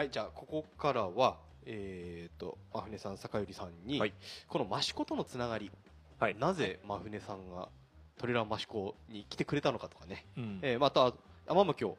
[0.00, 4.14] はい、じゃあここからは、えー、と真船さん、坂寄さんに、はい。
[4.48, 5.70] この益子とのつながり、
[6.18, 6.36] はい。
[6.38, 7.68] なぜ真船さんが
[8.16, 10.58] トレラン益子に来てくれたのかとかね、うん。
[10.62, 11.12] えーまた
[11.46, 11.98] 天巻を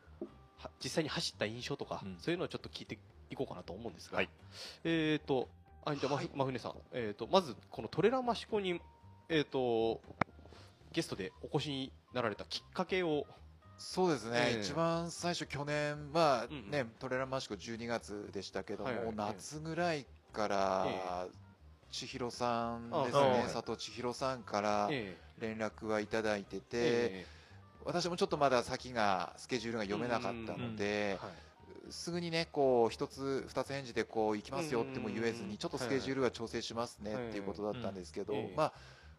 [0.57, 2.17] は実際に走った印象とか、うん。
[2.17, 2.97] そういうのをちょっと聞いて
[3.29, 4.29] いこうかなと思うんですが、はい。
[4.83, 5.47] えー、と
[5.85, 6.29] あじゃあ、はい。
[6.33, 8.81] 真船さん、えー、とまずこのトレラン益子に、
[9.29, 10.01] えー、と
[10.91, 13.27] ゲストでお越しになられたきっかけを、
[13.81, 14.61] そうですね、ええ。
[14.61, 16.71] 一番最初、去年はうんうん。
[16.71, 19.15] ね、トレランマシコ12月でしたけども、はいはい。
[19.15, 21.27] 夏ぐらいから、
[21.91, 23.41] 千尋さんですあね、はい。
[23.51, 27.25] 佐藤千尋さんからえ連絡はいただいてて、ーえ。
[27.83, 31.91] 私もちょっとまだ先が、スケジュールが読めなかったのでー、はい。
[31.91, 38.71] すぐにね、こう、一つ、二つ返事でこう、行きますよっても言えずに、ちょっとスケジュールは調整しますねっていうことだったんですけどはい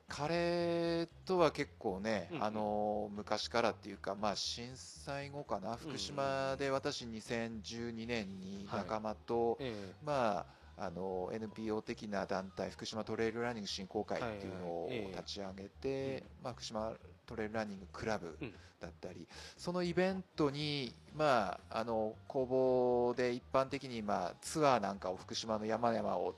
[0.09, 9.75] はい、まあ、彼とは結構ねう、んあの、昔からっていうか、まあ、震災後かな、福島で私2012年に仲間と、え
[10.05, 10.47] ま
[10.79, 16.93] あ、あの NPO 的な団体福島トレイルランニング振興会っていうのを立ち上げて、まあ、福島
[17.27, 26.35] トレイルランニングクラブうんだったり、そのイベントに、まあ、あの工房で一般的に、まあ、ツアーなんかを福島の山々を、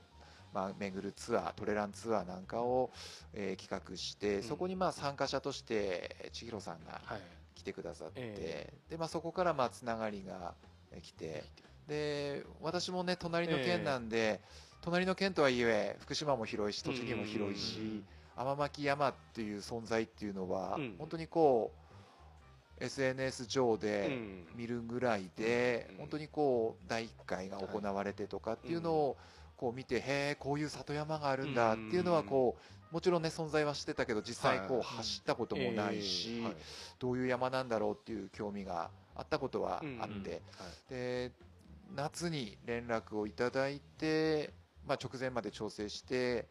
[0.55, 2.89] まあ、巡るツアートレランツアーなんかを、
[3.33, 4.43] えー企画して、ん。
[4.43, 7.21] そこにまあ参加者として千尋さんがはい。
[7.55, 10.53] 来てくださって、えでまあ、そこからまあつながりが
[10.93, 11.43] え来て。
[11.87, 14.39] で私もね隣の県なんで、
[14.81, 18.03] 隣の県とはいえ福島も広いし栃木も広いし、
[18.37, 20.95] 天巻山っていう存在っていうのは、うん。
[20.97, 21.71] 本当にこ
[22.79, 24.45] う SNS 上うでん。
[24.55, 29.17] 見るぐらいで、うん本当にこう第1回が行われてとかっていうのを
[29.57, 32.57] こう見て、へえこういう里山があるんだっていうのはこ
[32.91, 36.43] うもちろんね存在はしてたけど実際こうはい走ったこともないし、
[36.99, 40.41] どういう山なんだろうっていう興味があったことはあって、
[40.89, 41.31] で
[41.95, 44.51] 夏に連絡をいただいて、
[44.87, 46.47] まあ、直前まで調整して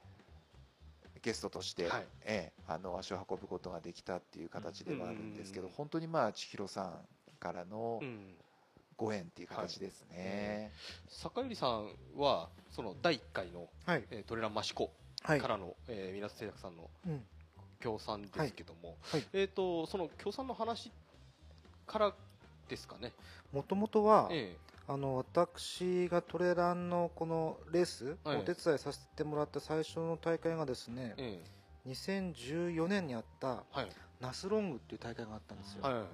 [1.22, 2.06] ゲストとして、はい。
[2.24, 5.72] ええあの足を運ぶことができたっていう形ではあるんですけど、うん。
[5.72, 6.92] 本当にまあ千尋さん
[7.38, 8.34] からのうん
[8.96, 10.72] ご縁っていう形ですね。
[11.08, 14.04] 坂寄さんはその第1回の、はい。
[14.10, 15.48] えートレランマシコはいか。
[15.48, 17.22] らの、えー、港製薬さんのうん。
[17.80, 20.90] 協賛ですけども、はいはいえっ、とその協賛の話
[21.86, 22.14] から
[22.66, 23.12] ですかね？
[23.52, 24.56] もともとは、え
[24.88, 31.40] あの、私がトレランのこのレース、はいお手伝いさせてもらった最初の大会がですねえ、
[31.86, 33.88] え2014年にあったはい
[34.20, 36.06] ナスロングっていう大会があったんですよ。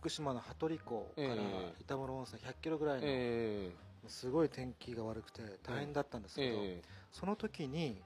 [0.00, 1.82] 福島の羽鳥港からええ。
[1.82, 3.70] 板室温泉100キロぐらいえ
[4.02, 6.80] の、えすごい天気が悪くて大変だったんですけど、え
[7.12, 8.00] その時に、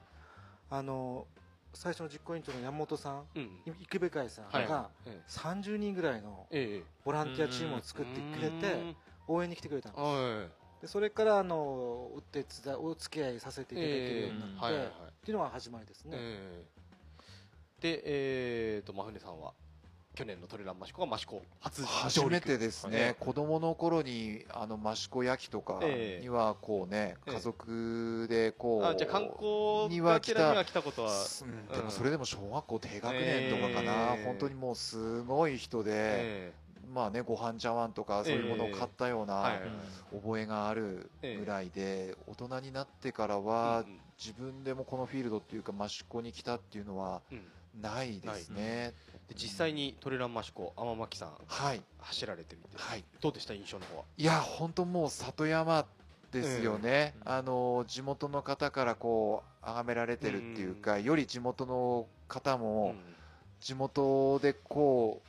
[0.71, 1.28] あの、
[1.72, 3.77] 最初の実行委員長の山本さん、えうん。
[3.81, 4.66] 池部会さんはい。
[4.69, 6.91] がえ30人ぐらいのええ。
[7.04, 8.97] ボランティアチームを作ってくれて
[9.28, 10.03] 応援に来てくれたんです。
[10.03, 10.49] は
[10.83, 14.91] でそれからあのお手伝いお付き合いさせていただけるようになって、ええはいはいはい。
[14.91, 14.94] っ
[15.25, 16.65] ていうのが始まりですい、ね、え
[17.81, 17.83] え。
[17.83, 18.03] で
[18.77, 19.53] えっ、と真船さんは？
[20.15, 26.23] 去年のトレランマシコが益子初初めてですね、はい子供の頃にあの益子焼きとかええ。
[26.23, 27.35] にはこうね、ええ。
[27.35, 34.25] 家族でこう、あじゃあ観光には来たことはうんでもそれでも小学校低学年とかかな、ええ。
[34.25, 36.53] 本当にもうすごい人で、え
[36.93, 39.59] まあね、ご飯茶碗とかそういうものを買ったような
[40.13, 43.85] 覚えがあるぐらいで、大人になってからは、
[44.19, 47.43] 自分でもこのフィールドっていうか益子に来たっていうのはうん
[47.81, 48.93] ないですね。
[49.29, 53.05] で実際にトレランマシコ天巻さんはい、走られてみて、はい。
[53.21, 54.05] どうでした印象の方は？
[54.17, 55.87] いや本当もう里山
[56.31, 57.33] ですよね、うん。
[57.33, 63.15] あの地元の方からこう崇められてるっていうか、より地元の方も、うん。
[63.61, 65.29] 地元でこう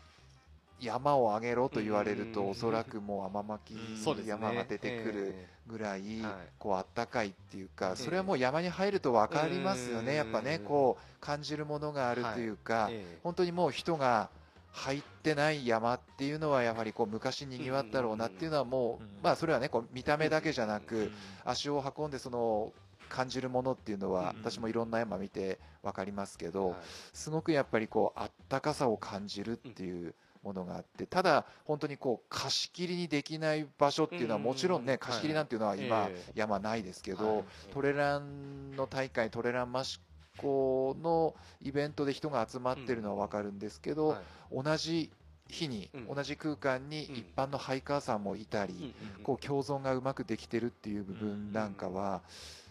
[0.85, 2.31] 山を上げろと言われるうん。
[2.31, 4.29] とおそらくもう天巻そうですね。
[4.31, 6.33] 山が出てくるえぐらいはい。
[6.59, 13.19] こうあったかいっていうえかそれはもう山に入ると分かりますようんねやっぱねこう感じるものがあるというえかええ。
[13.23, 14.29] 本当にもう人が
[14.71, 19.09] 入ってない山っていうのはやはりこう昔にぎわったろうなっていうのはもううん。
[19.23, 21.11] まあそれはねこう見た目だけじゃなく
[21.43, 22.73] 足を運んでその
[23.07, 24.39] 感じるものっていうのはうん。
[24.41, 26.79] 私もいろんな山見て分かりますけど、はい。
[27.13, 30.13] すごくやっぱりこうあったかさを感じるっていう
[30.45, 37.25] ものがあってただ本当にこう貸し切りにできない場所っていうのはうんもちろんね貸し切りなんていうのは今山ないですけはい。
[37.25, 39.99] どトレランの大会トレラン益
[40.37, 45.09] 子のイベントで人が集まってるのは分かるんですけどはい同じ
[45.47, 46.15] 日にうん。
[46.15, 47.15] 同じ空間にうん。
[47.15, 52.21] 一般のハイカーさんもいたりうんこう共存がうまくできてるっていう部分なんかは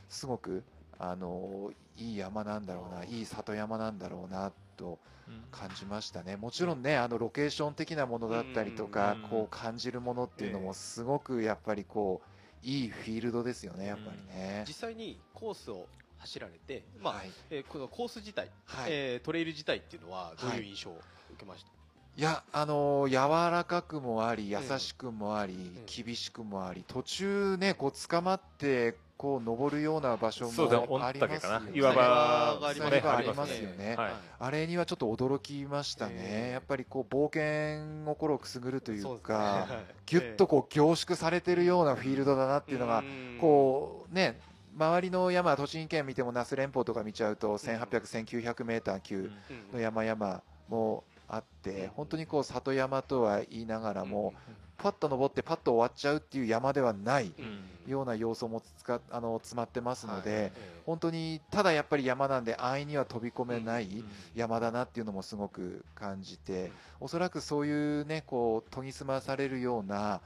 [0.09, 0.63] すごく
[0.99, 4.99] あのいい山なんだろうないい里山なんだろうなと
[5.51, 6.37] 感じましたね。
[6.37, 9.29] もちろんねあのロケーション的なものだったりとかうん。
[9.29, 15.87] こう感じるものっていうのもすごくやっぱりこういいフィールドですよねやっぱりね、実際にコースを
[16.19, 18.91] 走られて、まあはいえーこのコース自体、はい。
[18.91, 21.71] えートレイル自体っていうのはどういう印象を受けました、
[22.17, 31.71] いやあのー柔らかくもあり優しくもあり、ん厳しくもあり途中ねこう捕まってこう登るような場所もありますよね。
[31.75, 33.01] 岩場がありますね。
[33.01, 33.95] ねありますよね。
[33.97, 34.13] はい。
[34.41, 43.39] あれにはちょっと驚きましたね、ええやっぱりこう冒険心をくすぐるといそうかはいぎゅっとこう凝縮されてるようなフィールドだなっていうのが、ん。
[43.41, 44.41] こうね
[44.77, 47.87] 周りの山栃木県見ても那須連峰とか見ちゃうと1800、
[48.43, 49.73] 1900メーター級うん。
[49.73, 54.35] の山々もあって本当にこう里山とは言いながらも、
[54.79, 57.75] パッと登ってパッと終わっちゃうっていう山ではないうん。
[57.87, 64.05] ような要素もつかあの詰まってますので、え本当にただやっぱり山なんで安易には飛び込めないうん
[64.35, 70.21] 山だなっていうのもすごく感じて、おそらくそういうねこう研ぎ澄まされるような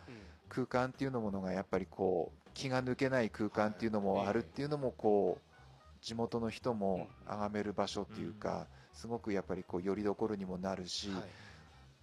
[0.48, 11.22] 空間っていうのものがやっぱりこう気が抜けない空間っていうのもあるっていうのもこう地元の人も崇める場所っていうかすごくやっぱりこうよりどころにもなるしはい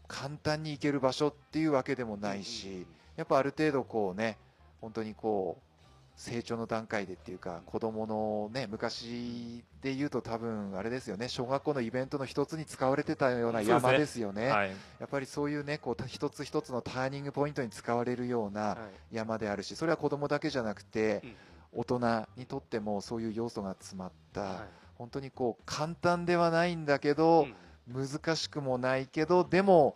[0.07, 2.85] 簡単に行ける場所っていうわけでもないし
[3.15, 4.37] やっぱある程度こうね
[4.81, 5.75] 本当にこう
[6.17, 14.47] 成長の段階でっていうか子供のね昔で言うと多分あれですよね小学校のイベントの一つに使われてたような山ですよね。
[14.47, 14.69] はい。
[14.69, 18.77] やっぱりそういうねこう一つ一つのターニングポイントに使われるようなは
[19.11, 19.15] い。
[19.15, 21.35] 山であるしそれは子供だけじゃなくてうん
[21.77, 24.57] 大人にとってもそういう要素が詰まった、はい。
[24.95, 27.47] 本当にこう簡単ではないんだけど、
[27.87, 29.95] 難しくもないけどでも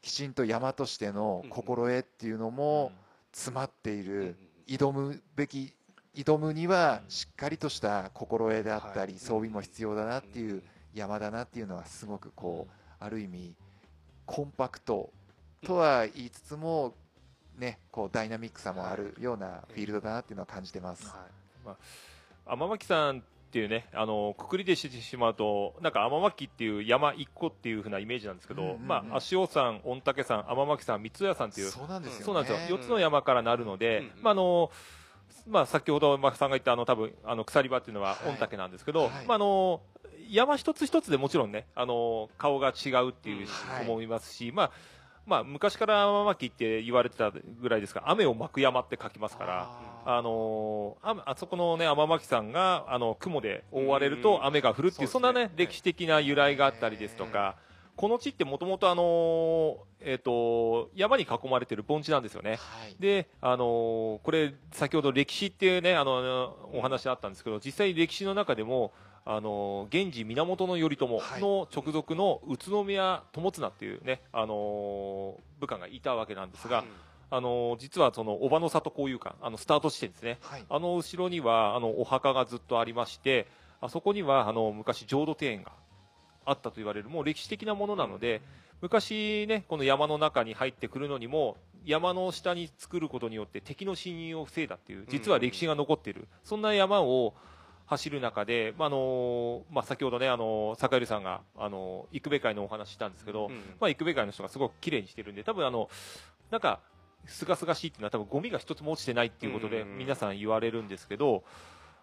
[0.00, 2.92] きちんと山としての心得っていうのも
[3.32, 4.36] 詰まっていうんる、
[4.66, 5.74] 挑むべき
[6.14, 9.20] 挑むにはしっかりとした心得であったり、はい。
[9.20, 10.62] 装備も必要だなっていう
[10.94, 13.54] 山だなっていうのはすごくこうある意味
[14.26, 15.10] コンパクト
[15.64, 16.94] とは言いつつも
[17.56, 21.06] ねこうダイナミックさもあるようなフィールドだなっていうのは感じてます。
[21.06, 21.26] は
[21.72, 21.76] い。
[22.46, 32.24] 天巻さんっていうねあのくくりでしてしまうとなんか天巻っていう山一個っていう風なイメージなんですけど、うんうんうんまあ足尾山御嶽山天巻山三ツ矢山っていうそうなんですよね。
[32.26, 32.76] そうなんですよ。
[32.76, 34.70] うん4つの山からなるので、うんまああの
[35.46, 38.32] まあ、先ほどマさんが言ったあの多分あの鎖場っていうのははい。
[38.32, 39.10] 御嶽なんですけど、はい。
[39.26, 39.80] まあ、あの
[40.28, 44.70] 山一つ一つでもちろんねあの顔が違うっていうはいますし、まあ
[45.28, 48.00] まあ、昔から天巻って言われてたぐらいですか。
[48.00, 49.68] ら雨を巻く山って書きますから。
[50.06, 57.56] ああのああそこのね天巻さんがあの雲で覆われると雨が降るっていう、うんそんなね歴史的な由来があったりですとか、
[57.94, 62.52] この地ってもともとあのえっ、と山に囲まれてる盆地なんですよね。
[62.52, 62.96] はい。
[62.98, 68.92] で、あのーこれ、先ほど歴史っていうね、あのお話あったんですけど、実際歴史の中でも、
[69.30, 71.06] あのー源氏源頼朝
[71.38, 76.86] の直属の宇都宮友綱っていうね、あのー部下がいたわけなんですが、はい。
[77.30, 80.38] あのー実はその、小場の里交友館、あの、スタート地点ですね。
[80.40, 80.64] はい。
[80.66, 83.46] あの後ろには、あの、お墓がずっとありまして、
[83.82, 85.72] あそこには、あの、昔浄土庭園が
[86.46, 88.40] あったと言われる、もう歴史的なものなので、
[88.80, 97.34] 昔ね、この山の中に入ってくるのにも、山の下に作ることによって敵の侵入を防いだっていう、実は歴史が残っている、そんな山を
[97.88, 105.88] 走る中で、まあ、あの、まあ、先ほどね、あの、坂入さんが、あの、育部会のお話ししたんですけど、うんまあ、会の人がすごく綺麗にしてるんで、多分あの、
[106.50, 106.80] なんか、
[107.26, 111.44] すがすがしいっていうのは多分ゴミが一つも落ちてないっていうことでうん皆さん言われるんですけど、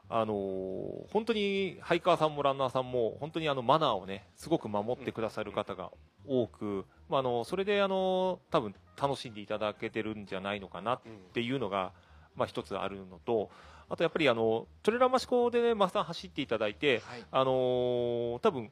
[0.09, 5.91] あのー本当にハイカーさんもランナーさんも本当にあのマナーをねすごく守ってくださる方が
[6.27, 11.01] 多く、まあ、あのそれであの多分楽しんでいただけてるんじゃないのかなっ
[11.33, 11.93] ていうのが、
[12.35, 13.49] まあ、一つあるのと
[13.89, 17.25] あとやっぱりあのトレーラー益子でねマスター走っていただいて、はい。
[17.31, 18.71] あのー多分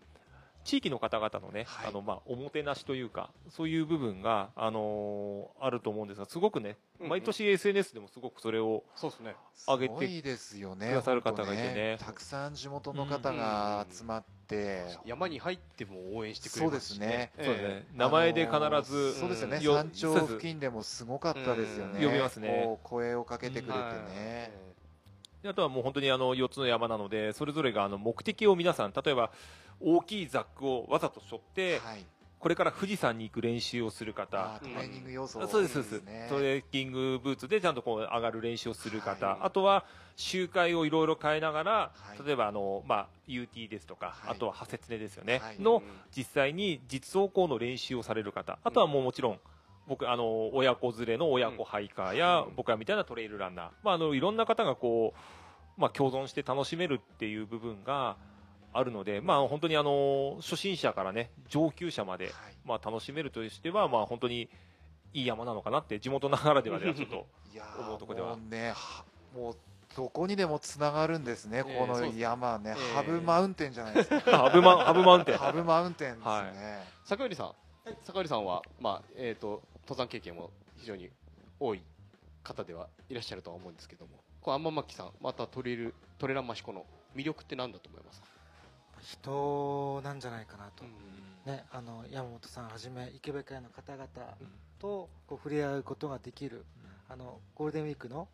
[0.64, 1.90] 地域の方々のね、はい。
[1.90, 7.10] あのまあおもてなしというかそういう部分があのーあると思うんですがすごくねうんうん。
[7.10, 9.36] 毎年 SNS でもすごくそれをそうですね。
[9.68, 11.74] 上げてすごいですよねくださる方がいてね。
[11.74, 11.98] ね。
[12.00, 17.32] たくさん地元の方が集まって、山に入っても応援してくれそうまですすね。
[17.38, 17.86] ええそうですね。
[17.96, 19.62] 名前で必あのず、ーそうですよね。
[19.62, 22.10] よ山頂付近でもすごかったですよね、うん。
[22.10, 22.78] 呼びますね。
[22.84, 23.94] 声をかけてくれてはい。
[23.96, 24.74] ね、え
[25.44, 29.30] であとはもう本当にあの4つの山なのでそれぞれがあの目的を皆さん例えば
[29.80, 32.06] 大きいザックをわざと背負ってはい。
[32.40, 34.60] これから富士山に行く練習をする方。
[34.62, 36.02] トレーニング要素あそうですそうです。
[36.02, 36.28] ね。
[36.30, 39.38] トレーキングブーツでちゃんとこう上がる練習をする方、はい。
[39.44, 39.86] あとは
[40.18, 42.28] 周回をいろいろ変えながら、はい。
[42.28, 44.32] 例えばあの、まあ、UT ですとか、はい。
[44.32, 45.56] あとは派切ねですよね、はい。
[45.58, 45.82] の
[46.14, 48.60] 実際に実走行の練習をされる方。
[48.62, 49.40] あとはもうもちろん
[49.88, 52.56] 僕あの親子連れの親子ハイカーや、うん。
[52.56, 55.14] 僕らみたいなトレイルランナー、まあ、あのいろんな方がこ
[55.78, 58.16] う、まあ、共存して楽しめるっていう部分が
[58.72, 62.34] あるので、まあ、本当にあの初心者からね上級者まで、はい。
[62.66, 64.50] まあ、楽しめるとしては、まあ、本当に
[65.14, 68.36] いい山なのかなって地元ながらではでは ちょっといや思うとこでは。
[68.36, 69.56] もうねはもう
[69.96, 72.96] どこにでもつながるんですね、ええこの山ね、ええ。
[72.96, 74.38] ハブマウンテンじゃないですか。
[74.40, 75.38] ハブマンハブマウンテン。
[75.38, 76.54] ハブマウンテンですね、はい。
[77.06, 77.52] 坂寄さん、
[78.04, 81.10] 坂寄さんは、まあえー、と登山経験も非常に
[81.60, 81.82] 多い
[82.44, 84.12] 方ではいらっしゃるとは思うんですけども
[84.42, 86.86] この天巻さんまたトレイルトレランマシコの
[87.16, 88.28] 魅力って何だと思いますか、
[89.02, 90.84] 人なんじゃないかなと、
[91.50, 94.08] ね、あの山本さんはじめ池部会の方々
[94.80, 96.66] とこう触れ合うことができる、
[97.08, 98.28] あのゴールデンウィークの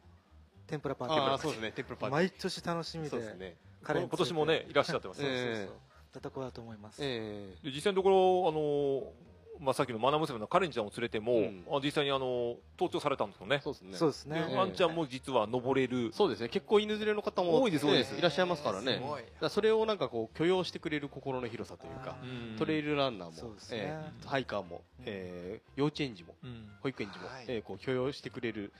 [0.65, 2.21] 天ぷらパーティーああそうですねテンプルパーティー。
[2.21, 3.55] 毎年楽しみでそうですね。
[3.85, 5.21] 今年もねいらっしゃってます。
[5.21, 9.13] そうそうそう、ええだとこだと思います、えで実際のところあの
[9.59, 11.65] まあさっきのマナ娘のカレンちゃんを連れても、うん。
[11.69, 13.57] あ実際にあの登頂されたんですよね。
[13.57, 13.97] ーそうですね。
[13.97, 14.45] そうですね。
[14.49, 16.49] でワンちゃんも実は登れる、そうですね。
[16.49, 18.15] 結構犬連れの方も多いですね多いです。
[18.17, 19.01] いらっしゃいますからね。
[19.49, 22.15] それをなんかこう許容してくれる心の広さというか
[22.57, 23.57] トレイルランナーも、ね。
[23.71, 26.69] えーハイカーも、えー幼稚園児もうん。
[26.81, 27.45] 保育園児も、はい。
[27.47, 28.71] えーこう許容してくれる、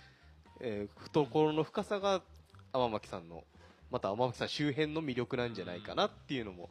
[0.62, 2.22] えー懐の深さが
[2.72, 3.44] 天巻さんの
[3.92, 6.70] また天巻さん周辺の魅力なんじゃないかなっていうのも、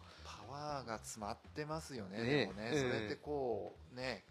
[0.59, 2.25] パワーが詰まってますよね、ね。
[2.25, 4.25] でもね、ええそれってこうね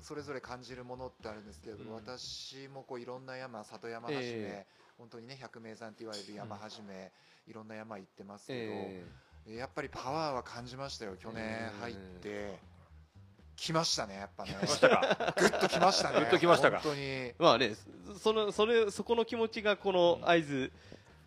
[0.00, 1.94] それぞれ感じるものってあるんですけれど、うん。
[1.94, 4.66] 私もこういろんな山里山はじめ、え
[4.98, 7.10] 本当にね百名山って言われる山はじめ、
[7.46, 12.58] いろんな山行ってますけど、えやっぱりパワーは感じましたよ去年入って、
[13.56, 14.56] 来ましたねやっぱね。
[14.60, 15.34] ましたか？
[15.38, 16.20] ぐっと来ましたね。
[16.20, 16.80] ぐっと来ましたか？
[16.80, 17.02] 本当に。
[17.02, 17.74] ーまあね
[18.06, 20.72] そそのそれそこの気持ちがこの会津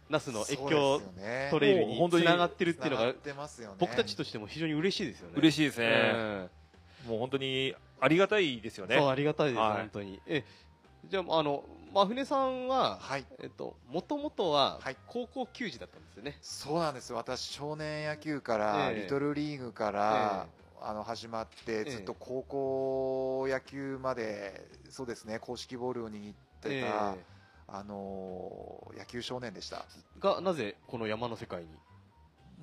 [0.10, 1.02] 那須の越境
[1.50, 3.76] トレイルにもう本当につながってるっていうのが繋がってますよね。
[3.80, 5.34] 僕たちとしても非常に嬉しいですよね。
[5.38, 6.50] 嬉しいですね、え
[7.08, 8.96] もう本当にありがたいですよね。
[8.96, 9.78] ーそうありがたいです、はい。
[9.78, 10.22] 本当に。
[10.28, 10.44] え
[11.06, 13.26] じゃああの真船さんは、はい。
[13.42, 14.98] えっともともとははい。
[15.08, 19.02] 高校球児だったんですよね、そうなんです私少年野球から、ええ。
[19.04, 20.48] リトルリーグから、
[20.82, 27.35] あの始まってえずっと高校野球までそうですね公式ボールを握ってた、え
[27.68, 29.86] あのー野球少年でした。
[30.20, 31.70] ーがなぜこの山の世界に？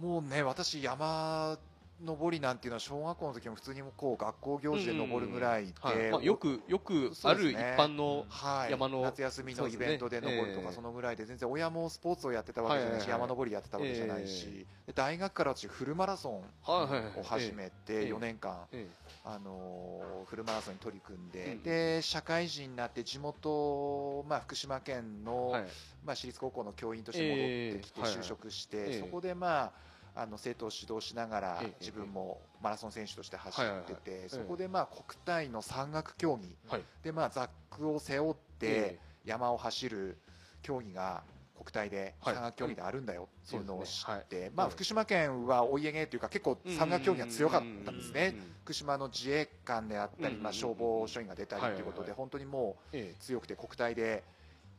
[0.00, 1.58] もうね私山
[2.00, 6.10] 登りなんていうのは小学校の時も普通にこう学校行事で登るぐらいで、はい。
[6.10, 7.76] まあ、よくよくある一そうですね。
[7.78, 18.86] 般の、はい、山の夏休みのイベントで登るとかそのぐらいで全然親もスポーツをやってたわけじゃないし、山登りやってたわけじゃないし、で大学から私フルマラソンを始めえてえ4年間、え
[19.24, 25.62] あのーフルマラソンに取り組んで、うんで社会人になって地元、まあ、福島県えの、はい。
[26.04, 29.00] まあ、私立高校の教員として戻ってきて就職して、ええ。
[29.00, 29.72] そこで、まあ、
[30.14, 36.82] あの生徒を指導しながらええ自分もマラソン選手として走ってて、はいそこで、まあ、国体の山岳競技はい。
[37.02, 40.18] で、まあ、ザックを背負ってえ山を走る
[40.62, 41.22] 競技が
[41.56, 42.34] 国体ではい。
[42.34, 48.34] 山岳競技であるんだよっていうのを知って、まあ、はい福島県はお家芸というか結構山岳競技が強かったんですね。
[48.64, 50.42] 福島の自衛官であったり、うん。
[50.42, 54.24] まあ、消防署員が出たりということで、本当にもうえ強くて国体で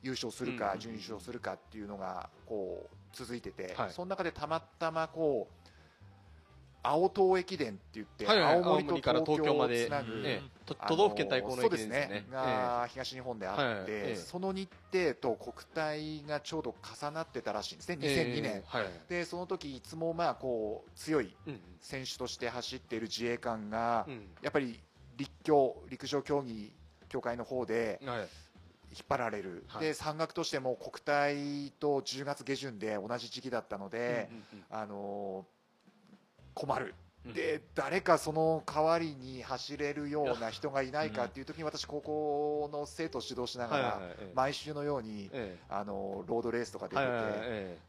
[0.03, 0.79] 優勝するかうん。
[0.79, 3.91] 準優勝するかっていうのがこう続いてて、はい。
[3.91, 5.63] その中でたまたまこう
[6.86, 12.08] 青東駅伝って言って、はいはい青森と東京をつなぐ、ええ都道府県対抗の駅伝ですね。
[12.08, 12.25] ね。
[12.32, 18.51] が東日本であって、その日程と国体がちょうど重なってたらしいんですね、え2002年。
[18.51, 18.86] えはい。
[19.08, 21.60] でその時いつもまあこう強いうん。
[21.79, 24.27] 選手として走っている自衛官が、うん。
[24.41, 24.79] やっぱり
[25.17, 26.74] 立教陸上競技
[27.08, 28.27] 協会の方ではい
[28.93, 29.81] 引っ張られる、はい。
[29.81, 34.29] で山岳としても国体と10月下旬で同じ時期だったので、
[34.69, 35.53] あのー
[36.55, 36.93] 困る、うん
[37.32, 44.01] で誰かその代わりに走れるような人がいないかっていう時に私高校の生徒を指導しながら、
[44.36, 47.01] 毎週のように、えあのーロードレースとか出て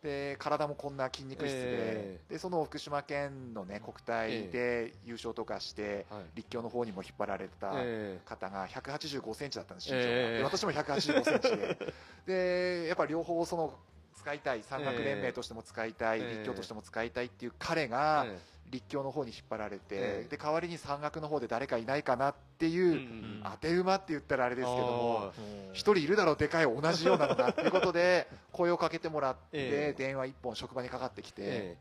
[0.02, 11.78] て、で体もこんな筋肉質で,、えでその福島県の、ね、国体で優勝とかして、立教の方にも引っ張られたえ方が185センチだったんです身長私も185センチで。
[12.84, 13.74] でやっぱ両方その
[14.16, 16.30] 使いたい山岳連盟としても使いたい、ええ。
[16.38, 18.38] 立教としても使いたいっていう彼がえ
[18.70, 20.28] 立教の方に引っ張られて、ええ。
[20.28, 25.32] で代わりに山岳の方で誰かいないかなってえいう、うん当て馬って言ったらあれですけどもあ
[25.72, 29.94] 一人いるだろうでかい同じようなのがっていうことで 声をかけてもらって、ええ。
[29.96, 31.76] 電話一本職場にかかってきて、え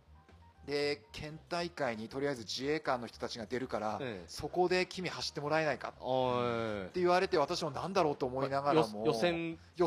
[0.66, 4.25] で県大会にとりあえず自衛官の人たちが出るから、ええ。
[4.28, 5.92] そこで君走ってもらえないかっ
[6.92, 9.13] て言われて私もなんだろうと思いながらもよ予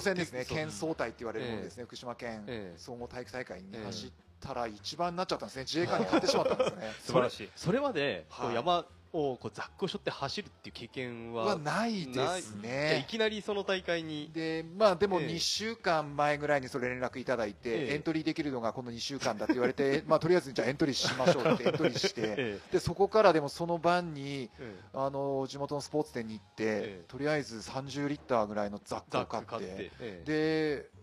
[0.00, 0.15] 選。
[0.15, 2.79] ですね県総体って言われるものですね、福島県ええ。
[2.79, 5.62] 総合体育大会にええ走ったら一番になっちゃったんですね。
[5.62, 6.93] 自衛官に勝ってしまったんですよね。
[7.00, 7.50] 素晴らしい。
[7.57, 8.55] それまでこうはい。
[8.55, 14.31] 山をこうザックを背負って走るっていう経験ははないですじゃあいねきなりその大会に。
[14.33, 15.26] でまあでもええ。
[15.28, 17.95] 2週間前ぐらいにそれ連絡いただいて、ええ。
[17.95, 22.23] エントリーできるのがこの2週間だって言われて まあとりあえずじゃあエントリーしましょうって エントリーして。
[22.37, 24.50] えでそこからでもその晩に
[24.93, 27.05] あの地元のスポーツ店に行って、ええ。
[27.09, 29.90] とりあえず30リッターぐらいのザックザを買って
[30.25, 30.96] で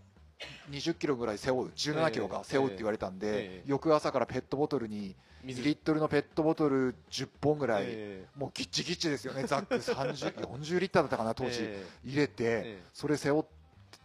[0.72, 9.76] 20キロぐらい背負う17キロか背負うって言われたんで、ええ翌朝からペットボトルにえ2リットルのペットボトル10本ぐらい、えもうギッチギッチですよねザック。
[9.76, 12.84] 30 40 リッターだったかなえ当時、え入れて、ええ。
[12.94, 13.46] それ背負っ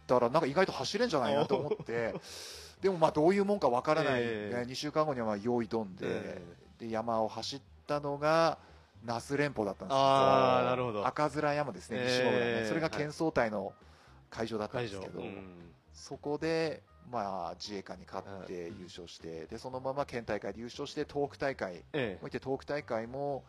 [0.05, 2.13] たらなんか意外と走れんじゃないなと思って。
[2.81, 4.55] でもまあどういうもんかわからない、ええ。
[4.65, 6.41] ね、2週間後にはまあ用意どんで,、え
[6.79, 8.57] で山を走ったのが
[9.03, 9.99] 那須連峰だったんですよ。
[9.99, 11.05] ああなるほど。
[11.07, 12.05] 赤面山ですねええ。
[12.05, 13.73] 西村ね、それが県総体の
[14.29, 15.68] 会場だったんですけど、うん
[15.99, 21.83] そこで、まあ、自衛官に勝って優勝して、でそのまま県大会で優勝して東北大会。
[21.93, 22.17] ええ。
[22.21, 23.43] もういて東北大会も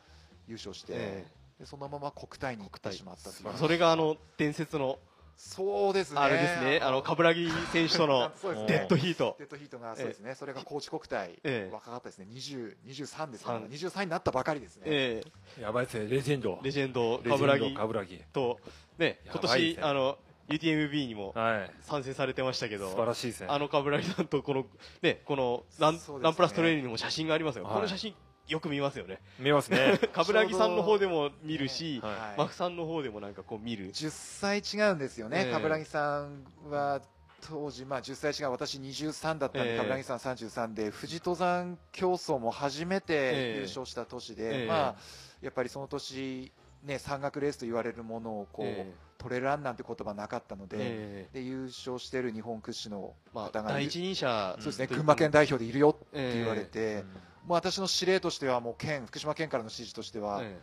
[0.49, 1.26] 優勝して、え
[1.61, 3.57] でそのまま国体に行ってしまったという。
[3.57, 4.99] それがあの伝説の
[5.37, 6.21] そうですね。
[6.21, 6.80] あれですね。
[6.83, 8.66] あの冠城選手との そうですね。
[8.66, 9.37] デッドヒート。
[9.38, 11.71] デッドヒートがそうですね、それが高知国体、ええ。
[11.73, 13.62] 若かったですね、20 23ですか三。
[13.62, 15.23] ら、23になったばかりですね、え
[15.59, 16.11] やばいですね。
[16.11, 16.59] レジェンド。
[16.61, 17.76] えレジェンドレジェンド冠城。
[17.76, 18.23] 冠城。
[18.33, 18.61] と
[18.99, 19.21] ね。
[19.25, 20.19] 今年あの
[20.50, 21.71] UTMB にもはい。
[21.83, 23.47] 参戦されてましたけど素晴らしいですね。
[23.50, 24.66] あの冠城さんとこの
[25.02, 26.00] ねこのラン,、ね。
[26.21, 27.75] ランプラストレーニングにも写真がありますよ、はい。
[27.75, 28.14] この写真
[28.49, 29.21] よく見ますよね。
[29.38, 29.99] 見えますね。
[30.12, 32.38] 冠城さんの方でも見るし、はいはい。
[32.38, 33.90] マフさんの方でもなんかこう見る。
[33.92, 35.52] 10歳違うんですよね、ええ。
[35.52, 37.00] 冠城さんは
[37.49, 39.76] 当時、まあ、10歳違う、私23だったんで、ええ。
[39.78, 43.54] 冠城さん33で、富士登山競争も初めえてえ。
[43.59, 44.66] 優勝した年で、ええ。
[44.66, 44.97] まあ、
[45.40, 46.52] やっぱりその年、
[46.84, 51.38] ね、山岳レースと言われるものをこう、えトレランなんて言葉なかったので、ええ。
[51.40, 53.78] で優勝している日本屈指のまあ、方がいる。
[53.80, 57.04] 第一人者そうですね、群馬県代表でいるよってええ言われて、
[57.46, 60.60] もう私の指令としては、もう県福島県からの指示としては、ええ。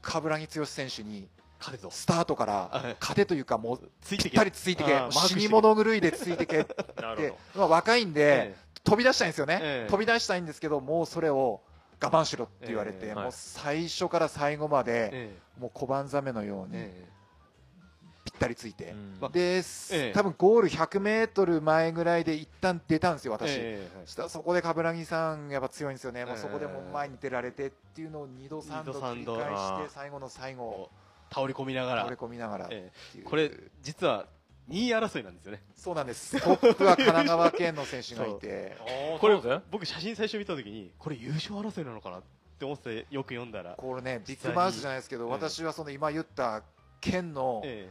[0.00, 1.28] 冠城剛選手に
[1.90, 2.84] スタートかはい。
[2.84, 4.30] ら勝てというか、もうついてけ。
[4.30, 4.98] ぴったりついてけ。
[5.10, 6.74] 死に物狂いでついてけって。
[7.52, 8.64] ほ、まあ、若いんで、え。
[8.84, 9.90] 飛び出したいんですよね、ええ。
[9.90, 11.62] 飛び出したいんですけどもうそれを
[12.00, 17.08] 我慢しろって言われて、ええもうはい最初から最後まえで、えもう小判ザメのようにえ
[18.24, 19.16] ぴったりついて、うん。
[19.20, 20.12] まで、ええ。
[20.14, 23.50] 多分ゴール 100m 前ぐらいで一旦出たんですよ、え私。
[23.50, 29.36] ええそしたらそこで冠城さん、やっぱ強いんですよね、もうええそこでもう前に出られてっていうのを2度、3度二度三度。
[29.36, 30.90] 繰り返して、最後の最後、
[31.30, 32.00] 倒れ込みながら。
[32.02, 32.70] 倒れ込みながら
[33.24, 33.50] これ
[33.82, 34.26] 実は
[34.70, 35.62] 2位争いなんですよね。
[35.76, 38.76] そうなんです、トップは神奈川県の選手がいて、
[39.20, 39.38] これ
[39.70, 42.22] 僕写真最初見た時にこれ優勝争いなのかなっ
[42.58, 43.74] て思ってよく読んだら。
[43.76, 46.62] これね、ビッグマウスじゃないですけど、ええ私はその今言った
[47.00, 47.90] 県のえ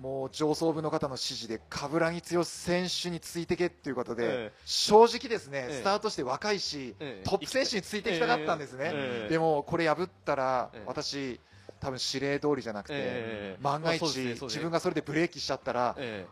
[0.00, 4.52] もう上層部の方の指示で、冠城剛選手についてけっていうことで、ええ。
[4.64, 5.74] 正直ですね、ええ。
[5.80, 7.28] スタートして若いし、ええ。
[7.28, 8.90] トップ選手についていきたかったんですね。
[8.92, 9.28] ええ。
[9.28, 10.82] でもこれ破ったら、ええ。
[10.86, 11.38] 私、
[11.82, 14.34] 多分指令通りじゃなくて、ええ万が一、まあねね。
[14.40, 16.26] 自分がそれでブレーキしちゃったら、え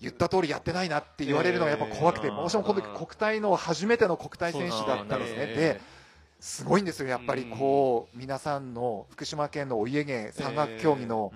[0.00, 2.32] 言った通りやってないなって言われるのがやっぱ怖くて、ええ。
[2.32, 5.36] もしもこの時国体の初めての国体選手だったんですね。
[5.38, 5.80] ええで、
[6.40, 11.32] すごいんですよ、やっぱりこう、皆さんの福島県のお家芸、山岳競技の、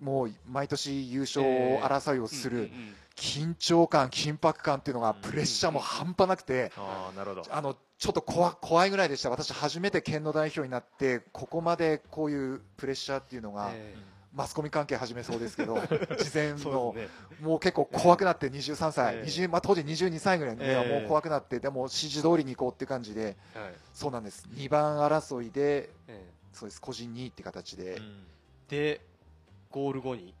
[0.00, 7.46] もう毎年優勝争いをするうんうんうん緊張感、緊迫感っていうのが、プレッシャーも半端なくて、ああなるほど。
[7.50, 13.96] あのちょっと怖怖いぐらいでした、私、初めて県の代表になって、ここまでこういうプレッシャーっていうのが、え
[14.32, 15.74] マスコミ関係始めそうですけど、
[16.16, 17.08] 事前のね。
[17.40, 19.26] もう結構怖くなって、23歳、ええ。
[19.26, 20.76] 20まあ、当時22歳ぐらいで、ええ。
[20.76, 23.74] もう怖くなって、でも指示通りに行こうっていう感じで、はい。
[23.92, 26.32] そうなんです、2番争いで、ええ。
[26.52, 26.80] そうです。
[26.80, 28.00] 個人2位って形で、
[28.68, 29.00] で
[29.70, 30.34] ゴール後に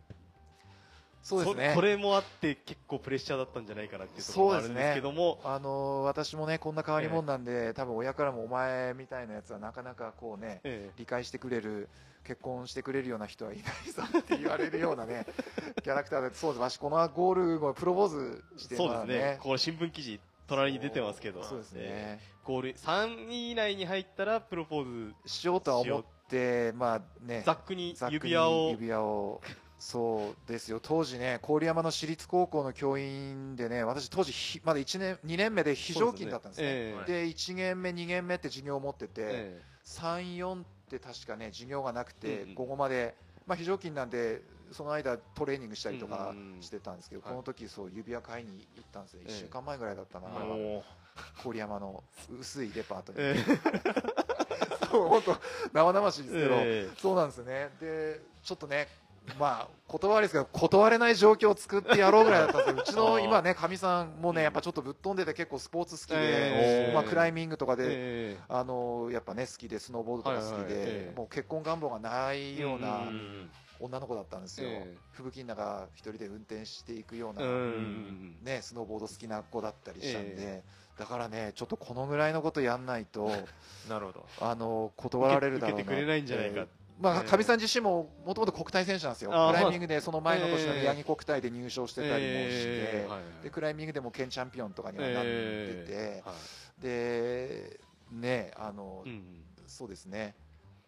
[1.28, 1.72] そうですね。
[1.74, 1.82] こ。
[1.82, 5.40] れもあって結構プレッシャーだったんじゃないかなっていうところもあるんですけども。
[5.44, 11.90] あの私もねこんな変わり者なんで、多分親からもお前みたいなやつはなかなかこうねえ理解してくれる
[12.24, 15.26] 結婚してくれるような人はいないぞって言われるようなね
[15.84, 16.60] キャラクターでそうです。
[16.62, 19.38] わしこのゴール後プロポーズしてえそうですまあね。
[19.42, 21.44] これ新聞記事隣に出てますけど。
[21.44, 22.26] そうですね、ええ。
[22.44, 25.72] ゴール3位以内に入ったらプロポーズしようと。
[25.72, 28.70] は思ってまあねざっくり指輪を。
[28.70, 29.42] 指輪を
[29.78, 30.80] そうですよ。
[30.82, 36.66] 当時ね郡山の私立高校の教員でね私当時ひまだ1年2年目で非常勤だったんですね。
[36.68, 37.12] ええ。
[37.24, 42.54] で1限目2限目って授業を持ってて、え34って確かね授業がなくて、うんうん。
[42.54, 43.14] 午後まで、
[43.46, 47.30] まあ、非常勤なんでその間トレーニングしたりとかしてたんですけど、はい。
[47.30, 49.32] この時そう指輪買いに行ったんですよ、ええ。
[49.32, 50.82] 1週間前ぐらいだったな、おー。
[51.44, 52.02] 郡山の
[52.38, 53.36] 薄いデパートに、え
[54.90, 55.36] そう本当
[55.72, 56.88] 生々しいですけど、え。
[56.98, 57.70] そうなんですよね。
[57.80, 58.88] でちょっとね
[59.38, 66.94] まあ言葉悪いですけど断れない状況を作ってやろうぐらいだったんですけど うちの今ねかみさんもねやっぱちょっとぶっ飛んでて結構スポーツ好きで、えー。
[66.94, 70.62] まあ、クライミングとかで、えあのやっぱね好きでスノーボードとか好きで、はい。
[70.62, 77.44] はいええもう結婚願望がないようなうん女の子だったんですよ、ええ吹雪の中一人で運転していくような、
[78.42, 80.62] ね、スノーボード好きな子だったりしたんで、え
[80.98, 83.30] だからねちょっとこのぐらいのことやんないと
[83.88, 84.26] なるほど。
[84.40, 86.60] あの断られるだろうな受けてくれないんじゃないか。
[86.60, 86.68] えー
[87.00, 87.28] まあ、ええ。
[87.28, 90.80] かみさん自身ももともと国体選手なんですよ、クライミングでその前の年のええ。
[90.80, 93.08] 宮城国体で入賞してたりもして、
[93.44, 96.24] でクライミングでも県チャンピオンとかにはなってて、
[96.80, 97.80] で
[98.10, 99.22] ねあの、うん
[99.66, 100.34] そうですね。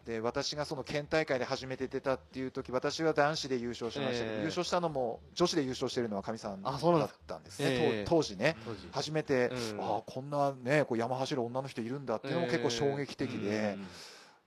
[0.05, 4.39] で私がその県大会で初めて出たっていう時私は男子で優勝しましたけど、ええ。
[4.39, 8.05] 優勝したのも女子で優勝してるのはかみさんだったんですね、ええ。
[8.05, 8.35] 当当時。
[8.35, 8.57] ね
[8.91, 9.81] 初めて、うん。
[9.81, 13.87] ああこんなねこう山走る女の人いるんだっていうのも結構衝撃的で、うん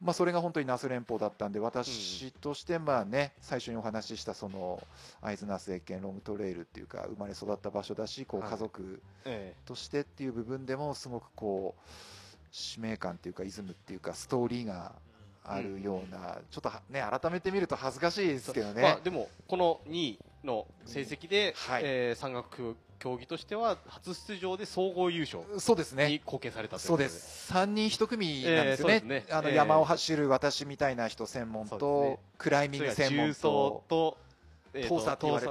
[0.04, 4.86] まあ、それが本当に那須連峰だったんで私としてまあね最初にお話ししたその
[5.22, 8.50] 会津那須駅県ロングトレイルっていうか生まれ育った場所だしこうはい。
[8.50, 11.90] 家族えとしてっていう部分でもすごくこう
[12.52, 14.92] 使命感っていうかイズムっていうかストーリーが
[15.42, 21.82] あるような、ちょっとはね改めて見ると恥ずかしいですけどね、まあ、でもこの2位の成績で、はい。
[21.84, 26.08] えー山岳競技としては初出場で総合優勝そうですね。
[26.08, 27.08] に貢献されたというで。
[27.08, 27.52] す。
[27.52, 29.26] 3人1組なんですよね,、えーね。
[29.30, 29.54] あのえー。
[29.54, 34.16] 山を走る私みたいな人専門と、クライミング専門そと
[34.72, 35.46] れが重装と、えーと闘佐って言われ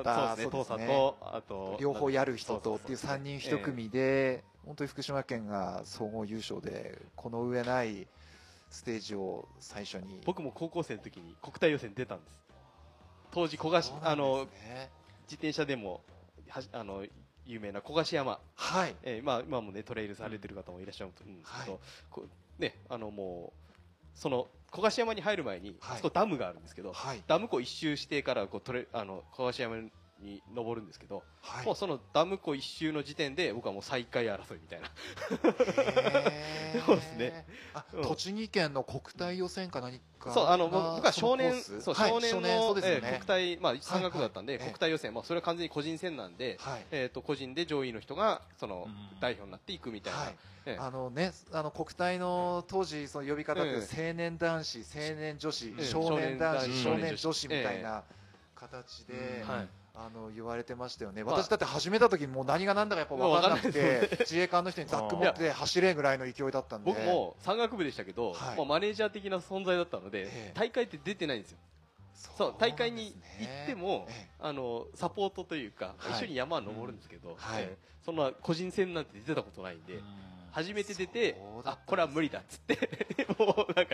[0.66, 0.86] たね。
[0.86, 1.78] ね。
[1.80, 8.08] 両方やる人とっていうそうそうそう3人1組で、本当に福島県が総合優勝でこの上ない
[8.70, 10.22] ステージを最初に。
[10.26, 12.44] 僕も高校生の時に国体予選出たんです。
[13.32, 14.12] 当時小菓子そうなんですね。
[14.12, 14.48] あの
[15.24, 16.02] 自転車でも
[16.50, 17.04] はじあの
[17.46, 18.96] 有名な小菓子山、はい。
[19.04, 21.80] えーまあ、今もねトレイルされてる方もいらっしゃると思うんですけど、
[22.22, 22.28] は
[22.60, 22.62] い。
[22.62, 23.74] ねあのもう
[24.16, 25.98] その小菓子山に入る前に、はい。
[25.98, 27.22] そこダムがあるんですけど、はい。
[27.28, 29.92] ダム湖一周してからこうトレあの小菓子山
[30.24, 31.66] に登るんですけど、はい。
[31.66, 34.90] もうそのダム湖一周の時点で僕はもう最下位争いみたいな。
[36.86, 37.46] そうですね。
[37.74, 38.02] あうん。
[38.04, 44.70] 栃木県の国体予選か何かそうあの僕僕は少年そうはい少年の、そうですよえー国ね体まあ山岳部だったんで、はいはい。
[44.70, 45.14] 国体予選。
[45.14, 46.86] まあそれは完全に個人戦なんで、はい。
[46.92, 49.20] えっ、と個人で上位の人がそのうん。
[49.20, 50.36] 代表になっていくみたいな、はい。
[50.66, 50.78] ええ。
[50.80, 57.48] あのね、あの国体の当時その呼び方ってえ青年男子、青年女子、ええ少年男子、少年女子。
[57.48, 58.04] みたいな
[58.56, 61.24] 形で、はいあの言われてましたよね。
[61.24, 66.92] まあ私だって始めた時もう何が何だかやっぱ分かんなくて、自衛官の人にザック持って走れぐらいの勢いだったんで。
[66.92, 68.58] 僕も山岳部でしたけど、はい。
[68.58, 70.52] まあ、マネージャー的な存在だったので、ええ。
[70.56, 71.58] 大会って出てないんですよ。
[72.16, 74.30] そう大会に行ってもええ。
[74.40, 76.14] あのサポートというか、はい。
[76.14, 77.64] 一緒に山は登るんですけど、はい。
[77.64, 77.78] ええ。
[78.04, 80.02] そんな個人戦なんて出たことないんで、
[80.52, 82.78] 初めて出てそうだったんですあこれは無理だっつって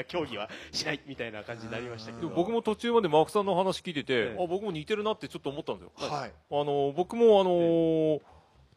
[0.10, 4.44] 競技はしないみたいな感じになりましたけど僕も途中までマークさんの話聞いてて、ええ。
[4.44, 6.10] あ僕も似てるなってちょっと思ったんですよ。
[6.10, 6.32] はい。
[6.52, 8.20] あの僕もあのー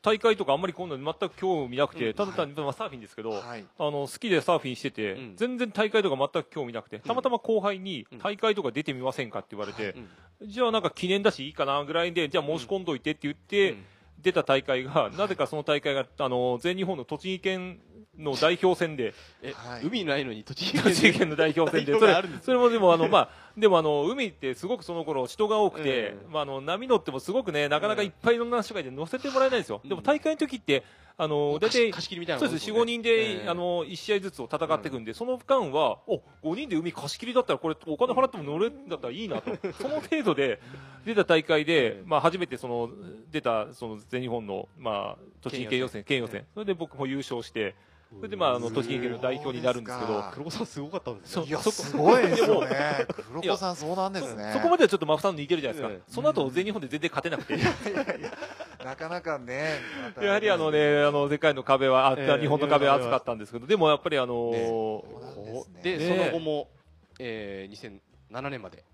[0.04, 2.14] 大会とかあんまりこんなの全く興味なくて、うん。
[2.14, 3.64] ただ単に、まあ、サーフィンですけど、はい。
[3.78, 5.36] あの好きでサーフィンしてて、うん。
[5.36, 8.18] 全然大会とか全く興味なくて、たまたま後輩にうん。
[8.18, 9.94] 大会とか出てみませんかって言われて、
[10.40, 10.48] うん。
[10.50, 13.84] じゃあなんか記念だしいいかなぐらいで、じゃあ申し込んどいてって言って、うん
[14.22, 17.80] 出た大会が、なぜかその大会が、あの、全日本の栃木県
[18.18, 29.80] の代表戦で、え、はい海ないのに栃木県の代表戦で、それ それもでもあの、まあ、でもあの、海ってすごくその頃人が多くてえ、まああの、波乗ってもすごくね、なかなかいっぱいいろんな人がいて乗せてもらえないんですよ。
[29.82, 29.88] うん。
[29.88, 30.84] でも大会の時って、
[31.18, 39.52] あの、大体、貸し切りみたいなそうです、4、5人で、ええあの、1試合ずつを戦っていくんで、その間は、お、5人で海貸し切りだったら、これ、お金払っても乗れるんだったらいいなと。
[39.80, 40.60] その程度で、
[41.04, 42.90] 出た大会で、まあ、初めてその、
[43.30, 46.46] 出た、その、全日本の、まあ、栃木県予選、県予選。
[46.54, 47.74] それで僕も優勝して、
[48.16, 53.06] それでまあ、あの、栃木県の代表になるんですけど黒子さんすごかったんですよそういや、そすごいですよね。
[53.28, 54.52] 黒子さん、そうなんですそね。
[54.54, 55.94] そこまではちょっとマフさんのいけるじゃないですか。
[55.94, 57.56] ええその後、全日本で全然勝てなくて。
[58.84, 59.80] なかなかね。
[60.20, 64.50] やはりあのね、あの、世界の壁は、あ、ええ日本の壁は厚かったんですけど、でもやっぱりあの
[65.82, 66.68] でその後も、
[67.18, 68.84] えー、2007年まで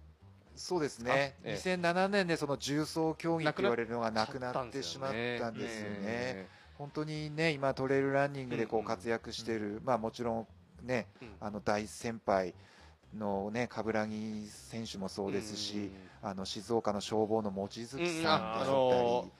[0.58, 1.10] そうですね。
[1.10, 6.48] あええ2007年でその重装競技って言われるのがなくなってしまったんですよね。
[6.78, 10.46] え本当にね、今トレイルランニングでこうんう活躍している、まあもちろん
[10.86, 11.32] ね、ーうん。
[11.40, 12.54] あの大先輩
[13.16, 15.90] のね、冠城選手もそうですし、
[16.22, 19.30] あの静岡の消防の望月さんでうんああったのり、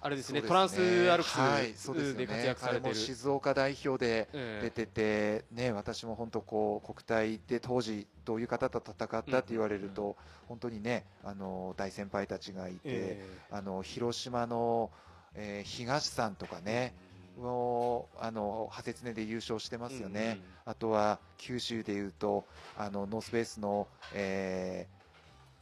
[0.00, 2.82] あれですね、そうトランスアルプスで活躍されてる。
[2.82, 2.94] 彼も。
[2.94, 13.26] 静岡代表でえ出てて、ね、私も本当こう国体で当時どういう方と戦ったって言われると、本当にねあの大先輩たちがいて、え。
[13.50, 14.90] あの広島の、
[15.34, 16.94] えー東さんとかね、
[17.40, 22.44] もうあのハセツネで優勝してますよね、あとは九州でいうと
[22.76, 24.94] あのノースベースの、えー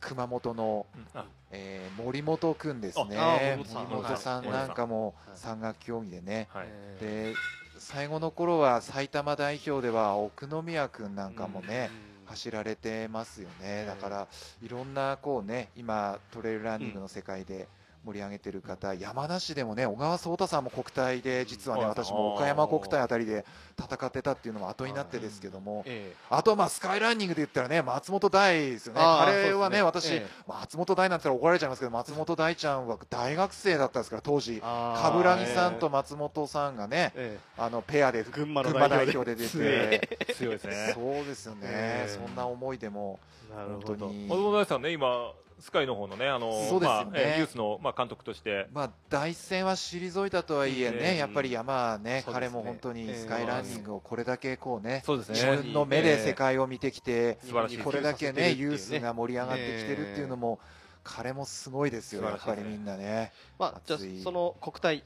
[0.04, 1.06] 熊本の、うん。
[1.14, 1.26] あ。
[1.52, 3.16] えー森本君ですね。
[3.56, 4.50] 森本さん。
[4.50, 5.38] なんかもはい。
[5.38, 6.66] 山岳競技でね、はい。
[7.00, 7.34] で
[7.78, 11.90] 最後の頃は埼玉代表では奥宮君なんかもね、
[12.26, 14.28] 走られてますよね、だから
[14.62, 17.68] いろんなこうね今トレイルランニングの世界で
[18.04, 23.44] 盛り上げてる方、山梨でもね小川颯太さんも国体で実はね、うん私も岡山国体あたりで
[23.78, 29.00] 戦ってたっていうのも後になってですけども、えあとはまあスカイランニングで言ったらね松本大ですよね。
[29.00, 40.92] 彼はね私、松本大なんて言ったら怒られちゃいますけど松本大ちゃんは大学生だったんですから当時冠城さんと松本さんがね、えあのペアで群馬代表で出て強いですね。
[40.94, 42.10] そうですよね、ええ。
[42.10, 43.20] そんな思いでも
[43.52, 43.86] えなるほど。
[43.86, 44.28] 本当に。
[44.28, 47.10] 小野大さんね今スカイの方のねあのそうですよね。
[47.10, 48.66] まあえーユースのまあ監督として。
[48.72, 55.34] まあ大一線は退いたとはいえね、ええやっぱり山はね、彼も本当にスカイランニングをこれだけこうね、そうですね。
[55.34, 57.78] 自分の目で世界を見てきて、素晴らしい。
[57.78, 60.58] これだけね、ユースがも盛り上がってきてるっていうのも、
[61.04, 63.32] 彼もすごいですよ、やっぱりみんなね。
[63.56, 65.04] まあじゃその国体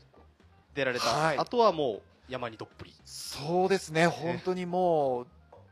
[0.75, 2.95] 出られはいたあとはもう山にどっぷり。
[3.05, 5.27] そうですね、本当にもう、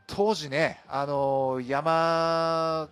[0.05, 2.87] 当時ね、あの山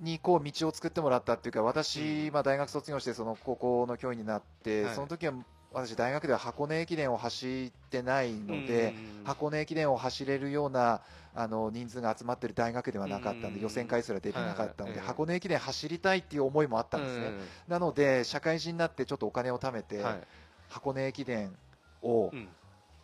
[0.00, 4.94] にこう道を作ってもらったっていうか、私、まあ、大学卒業して、その高校の教員になって、はい。
[4.94, 5.34] その時は
[5.72, 11.02] 私、大学では箱根駅伝を走ってないので、箱根駅伝を走れるような
[11.34, 17.32] あの人数が集まってる大学ではなかったんで、うん予選会すら出てなかったので、箱根駅伝走りたいっていう思いもあったんですね。
[17.66, 20.20] なので、社会人になってちょっとお金を貯めて、はい。
[20.68, 21.54] 箱根駅伝
[22.02, 22.48] をうん。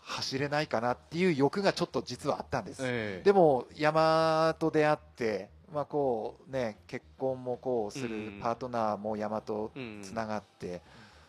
[0.07, 2.83] 走れないかなっていう欲がちょっと実はあったんです。
[2.85, 3.25] ええ。
[3.25, 8.37] でも山と出会って、まあこうね、結婚もこうすうん。
[8.37, 10.01] るパートナーも山とうん。
[10.03, 10.81] つながって、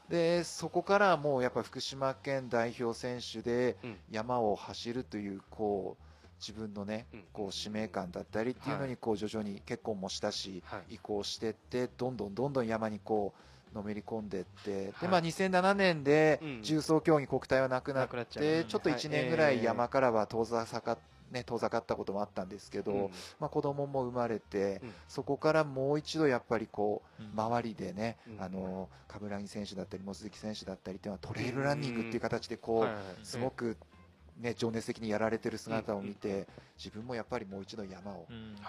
[0.08, 3.98] でそこからもうやっぱ福島県代表選手でうん。
[4.12, 7.24] 山を走るというこう自分のねうん。
[7.34, 10.96] こう使命感だったりっていうのにこう徐々に結婚もしたしはい。
[10.96, 13.34] 移行してってどんどんどんどん山にこ
[13.74, 14.94] うのめり込んでってはい。
[15.02, 16.60] でまあ2007年でうん。
[16.62, 20.98] 重装競技国体はなくなってちょっと1年ぐらい山からは遠ざか
[21.32, 23.10] ね遠ざかったこともあったんですけど、うん。
[23.40, 24.94] まあ、子供も生まれて、うん。
[25.08, 27.32] そこからもう一度やっぱりこううん。
[27.40, 28.42] 周りでね、うん。
[28.42, 33.78] あの冠城選手だったり望月選手だったりっていうのはトレイルランニングっていう形でこう、はいはいすごく、
[34.38, 38.28] ね、情熱的にやられてる姿を見て、自分もやっぱりもう一度山を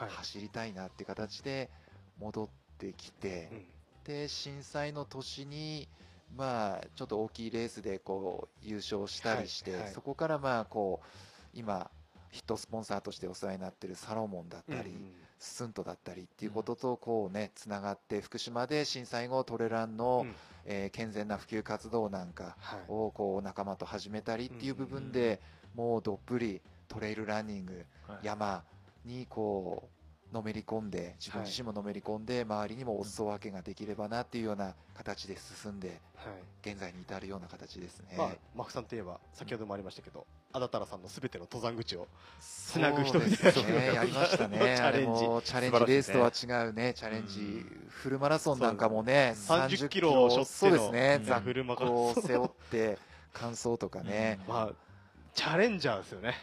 [0.08, 1.70] 走りたいなっていう形で
[2.18, 3.64] 戻ってきて、うん。
[4.04, 5.88] で震災の年に、
[6.36, 9.80] まあ、ちょっと大きいレースでこう優勝したりして、はい。
[9.82, 9.92] はい。
[9.92, 11.06] そこからまあこう
[11.52, 11.90] 今
[12.30, 14.90] ヒットスポンサーとしてお世話になってるサロモンだったり、
[15.38, 20.34] スントだったりっていうこととこうねつながって福島で震災後トレランの、うん。
[20.68, 22.80] えー健全な普及活動なんかはい。
[22.88, 25.40] をこう仲間と始めたりっていう部分で
[25.74, 28.26] もうどっぷりトレイルランニングはい。
[28.26, 28.64] 山
[29.04, 29.88] にこ
[30.32, 36.68] うのめり込んで自分自身ものめり込んで周りにもお裾分けができればなっていうような形で進んではい。
[36.68, 38.16] 現在に至るような形ですね。
[38.18, 42.08] まあ、マフさんといえば先ほどもありましたけど、あだたらさんのすべての登山口を
[42.40, 43.92] つなぐ人そうですね。
[43.94, 44.58] やりましたね。
[44.74, 45.08] チャレンジ。
[45.10, 47.86] あれもチャレンジレースとは違うね、チャレンジうん。
[47.90, 51.16] フルマラソンなんかもね、そうです30キロを背負っそうですね。
[51.20, 51.22] う。
[51.24, 51.26] ん。
[51.26, 52.96] ザフルマックを背負って、
[53.34, 54.40] 完走とかね。
[54.48, 54.74] まあ
[55.34, 56.34] チャレンジャーですよね。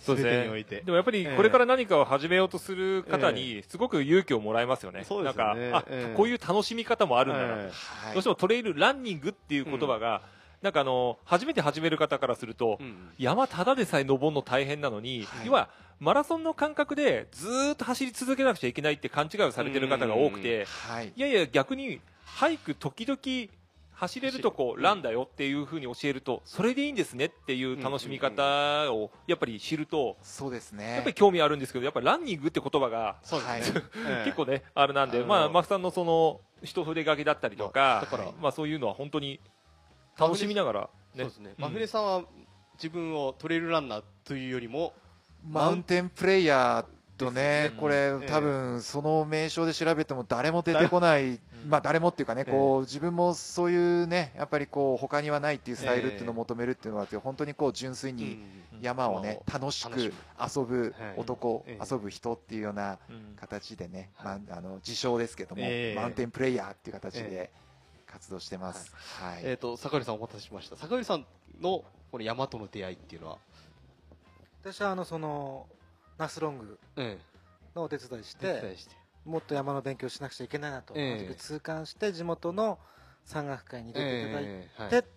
[0.00, 0.32] そうですね。
[0.32, 0.80] 全てにおいて。
[0.80, 5.04] でもやっぱりこれから何かを始めようとする方にすごく勇気をもらえますよね。
[5.04, 5.84] そうですなんか、あ、
[6.16, 7.62] こういう楽しみ方もあるんだな。
[7.62, 7.68] ど
[8.16, 10.22] うしてもトレイルランニングっていう言葉が、
[10.64, 15.46] なんかあの、初めて始める方からすると、うん山ただでさえ登るの大変なのに、はい。
[15.46, 15.68] 要は
[16.00, 21.12] マラソンの感覚でずーっと走り続けなくちゃいけないって勘違いをされてる方が多くて、はい。
[21.14, 23.52] いやいや逆に俳句時々
[23.92, 31.14] 走れるとこランだよっていうふうに教えるとそれでいいんですねっていう楽しみ方をやっぱり知るとそうですやっねぱり。
[31.14, 34.24] 興味あるんですけどやっぱりランニングって言葉がそうですね、 ええ。
[34.24, 38.06] 結構ねあれなんでまあマフさんのその一筆書きだったりとか
[38.40, 39.38] まあそういうのは本当に
[40.18, 40.88] 楽しみながらね。
[41.16, 41.62] そうですね、うん。
[41.62, 42.24] 真船さんは
[42.74, 44.92] 自分をトレイルランナーというよりも
[45.48, 48.26] マウンテンプレイヤーとねね、これええ。
[48.26, 58.42] 多分その名称で調べても誰も出てこない、まあ誰もっていうかね、こう自分もそういうね、やっぱりこう他にはないっていうスタイルっていうのを求めるっていうのがあって、本当にこう純粋に
[58.80, 61.14] 山をね、楽しく遊ぶはい。
[61.16, 61.86] 男、ええ。
[61.88, 66.00] 遊ぶ人っていうようなうん形でね、はいまあ、あの自称ですけども、ええ。
[66.00, 67.52] マウンテンプレイヤーっていう形えで
[68.14, 68.92] 活動してます。
[69.20, 69.42] はい。
[69.42, 70.76] えっ、と坂寄さんお待たせしました。
[70.76, 71.26] 坂寄さん
[71.60, 73.38] のこの山との出会いっていうのは、
[74.62, 75.66] 私はあのその
[76.16, 77.18] ナスロングえ
[77.74, 78.94] のお手伝いしえ、てして。
[79.24, 81.18] もっと山の勉強しなくちゃいけないなと、ええ。
[81.18, 82.78] その時痛感して地元の
[83.24, 84.90] 山岳会に出ていただいええはい。
[84.90, 85.08] て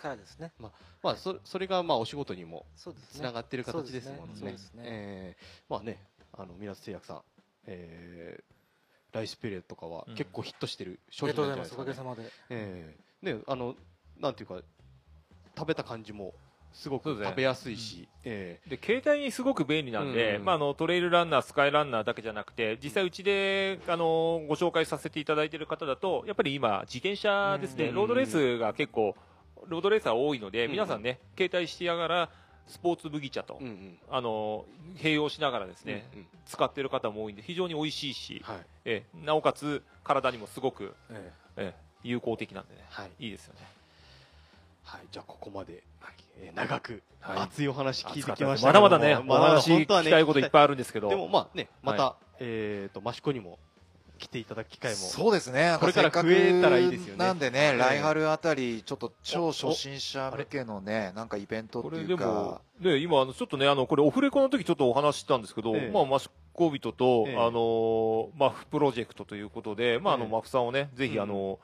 [0.00, 0.70] からですね、ま
[1.02, 3.20] あそそれがまあお仕事にもそうですね。
[3.20, 4.34] つながってる形ですもんね。
[4.38, 4.82] そうですね。
[4.84, 5.44] ええ。
[5.68, 5.98] まあね、
[6.32, 7.22] あの、港製薬さん、
[7.66, 8.57] えー
[9.12, 10.14] ライスペレとかはうん。
[10.14, 12.00] 結構ヒットしてるあ商りがとう品なんじゃございます。
[12.00, 12.24] おかげないです。
[12.24, 12.30] かね。
[12.30, 12.62] さまで。
[12.62, 13.34] ええ。
[13.34, 13.74] ね、あの、
[14.20, 14.60] なんていうか、
[15.56, 16.34] 食べた感じも
[16.72, 20.44] すごく食べやすいし、えで携帯にすごく便利なんで、うん。
[20.44, 27.94] まあ、あのトレイルランナー、スカイランナーだけじゃなくて実際、うちであのご紹介させていただいている方だとやっぱり今、自転車ですね、うん。
[27.94, 29.16] ロードレースが結構
[29.66, 30.72] ロードレーサー多いので、うん。
[30.72, 32.30] 皆さんね携帯しながら
[32.68, 33.98] スポーツ麦茶と、えうんうん。
[34.10, 34.64] あの
[34.96, 38.56] 併用しながらですね、うんうん使っている方も多いんで非常に美味しいし、はい。
[38.86, 43.10] えなおかつ体にもすごく、ええ有効的なんでね、はい。
[43.18, 43.60] いいですよね。
[44.84, 45.00] はい。
[45.12, 45.82] じゃあ、ここまで、
[46.40, 53.58] えー長く、はい熱いお話聞いてきまましたけどもだまだね、おまだ話聞きたいこといっぱいあるんですけど、でもまあね、また、はえっと、益子にも
[54.18, 54.96] 来ていただく機会も。
[54.96, 55.76] そうですね。
[55.80, 57.24] これから増えたらいいですよね。
[57.24, 62.60] なんでね、ええ来春あたり、ちょっと超初心者向けのね、なんかイベントっこれていうか。
[62.80, 65.90] でも、、ね、今、あのちょっとね、あのこれ、オフレコの時ちょっとお話ししたんですけど、ええ。
[65.92, 67.36] まあ、マシコビトと、ええ。
[67.36, 70.30] あのマフプロジェクトということで、まあ、あの、ええ。
[70.30, 71.22] マフさんをね、ぜひ、うん。
[71.22, 71.58] あの、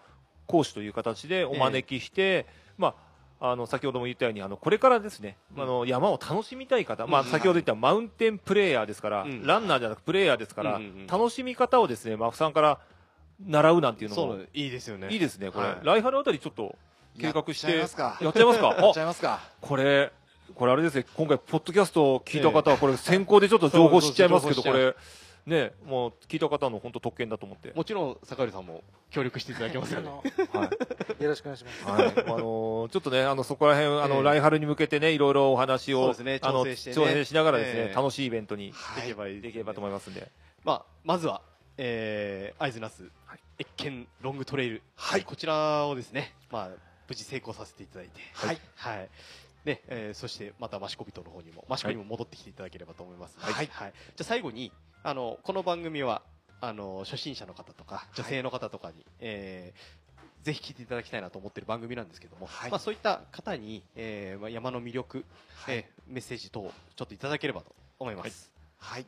[0.46, 2.46] 講師という形でお招きして、
[2.78, 2.94] まあ、
[3.40, 5.62] あの、先ほども言ったように、あの、これからですね、うん。
[5.62, 9.46] あの、山を楽しみたい方、まあ、うん先ほど言ったマウンテンプレイヤーですから、うん。
[9.46, 11.06] ランナーじゃなくプレイヤーですから、うんうんうん。
[11.06, 12.78] 楽しみ方をですね、マフさんから
[13.46, 15.08] 習うなんていうのもそう、いいですよね。
[15.10, 15.66] いいですね、これ。
[15.66, 15.76] はい。
[15.82, 16.76] 来春あたりちょっと
[17.20, 18.18] 計画して、やっちゃいますか。
[18.22, 18.66] やっちゃいますか？
[18.80, 19.40] やっちゃいますか。
[19.60, 20.12] これ、
[20.54, 24.94] これあれですね、今回、ポッドキャストを聞いた方は、これ、先行でちょっと情報知っちゃいますけど、これ、
[25.46, 27.72] ね、もう、聞いた方の本当特権だと思って。
[27.74, 30.08] もちろん、坂井さんも協力していただけますあよね。
[30.54, 30.70] のは
[31.20, 31.22] い。
[31.22, 31.84] よろしくお願いします。
[31.84, 32.06] はい。
[32.06, 40.30] あのーちょっとね、あの、そこら辺、あの、ええ来春に向けてね、いろいろお話を、ねあの、調整してね調整しながらですね、ええ楽しいイベントにできればいいできればと思いますんで。
[40.64, 41.42] まあ、まずは、
[41.76, 43.10] えー、会津那須、
[43.58, 44.82] 越見ロングトレイル。
[44.96, 46.68] はいこちらをですね、まあ、
[47.08, 48.20] 無事成功させていただいて。
[48.32, 48.58] はい。
[48.76, 49.08] はい。
[49.64, 53.36] ね、えーそしてまた益子人の方にも、益子にも戻ってきていただければと思います。
[53.38, 53.66] はいはい。
[53.70, 53.88] じゃ
[54.20, 54.72] あ最後に、
[55.02, 56.22] あの、この番組は、
[56.60, 60.04] あの、初心者の方とか、女性の方とかに、えー
[60.44, 65.24] ぜひ聞いていただきたいなと思ってる番組なんですけども、はいまあそういった方に、えーまあ、山の魅力、
[65.56, 68.52] はいえーメッセージ等、ちょっといただければと思います。
[68.76, 69.06] はい。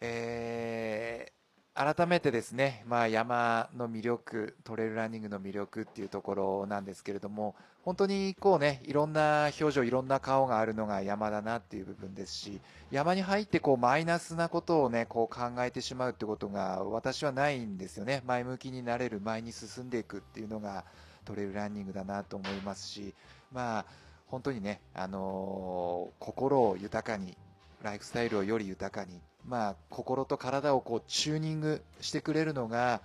[0.00, 1.43] えー
[1.76, 12.60] 改めてですね、まあ、山の魅力、トレイルランニングの魅力っていうところなんですけれども、本当にこうね、いろんな表情、いろんな顔があるのが山だなっていう部分ですし、
[12.92, 18.22] 山に入ってこうマイナスなことをね、こう考えてしまうってことが私はないんですよね。
[18.24, 20.84] 前向きになれる、前に進んでいくっていうのが
[21.24, 23.14] トレイルランニングだなと思いますし、
[23.52, 23.86] まあ、
[24.28, 27.36] 本当にね、あのー心を豊かに
[27.82, 33.02] ライフスタイルをより豊かに、まあ、心と体をこうチューニングしてくれるのが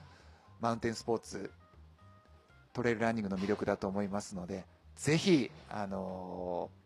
[0.61, 1.51] マウンテンスポーツ
[2.73, 6.79] トレイルランニングの魅力だと思いますのでぜひ、あのー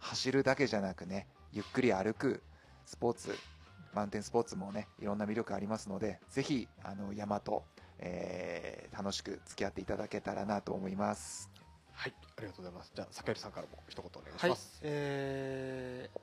[0.00, 2.42] 走るだけじゃなくねゆっくり歩く
[2.84, 3.34] スポーツ
[3.94, 7.64] マウンテンスポーツもねいろんな魅力ありますのでぜひあの山と、
[8.00, 11.50] えー楽しく付き合っていただけたらなと思います。
[11.92, 12.92] はい、ありがとうございます。
[12.94, 16.18] じゃあ、坂井さんからも一言お願いしはいます。、えー、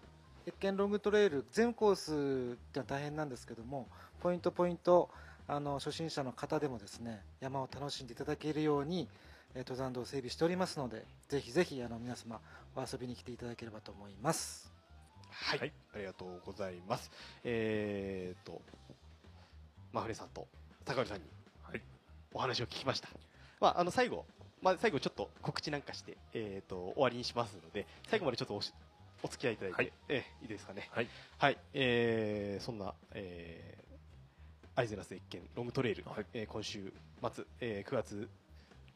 [0.47, 3.87] 越見ロングトレイル全コースって大変なんですけども
[4.21, 5.09] ポイントポイント
[5.47, 9.07] あの初心者の方でもですね山を楽しんでいただけるように、
[9.55, 12.39] えー登山道を整備しておりますのでぜひぜひあの皆様
[12.75, 14.71] お遊びに来ていただければと思います
[15.31, 17.11] はい、はいありがとうございます。
[17.43, 18.61] えーと、
[19.91, 20.47] 真船さんと
[20.85, 21.23] 高橋さんに
[21.63, 21.81] はい
[22.33, 23.09] お話を聞きました。
[23.59, 24.25] まあ、あの最後、
[24.61, 28.61] まあ、最後ちょっと告知なんかして、えーと、終わりにしますので、最後までちょっと
[29.23, 30.89] お付き合いいただいて、はいえーいいですかね。
[30.91, 31.07] はい。
[31.37, 36.91] はい、えーそんな、えー、アイゼナス越見ロングトレイル、はいえー今週
[37.33, 38.29] 末、えー9月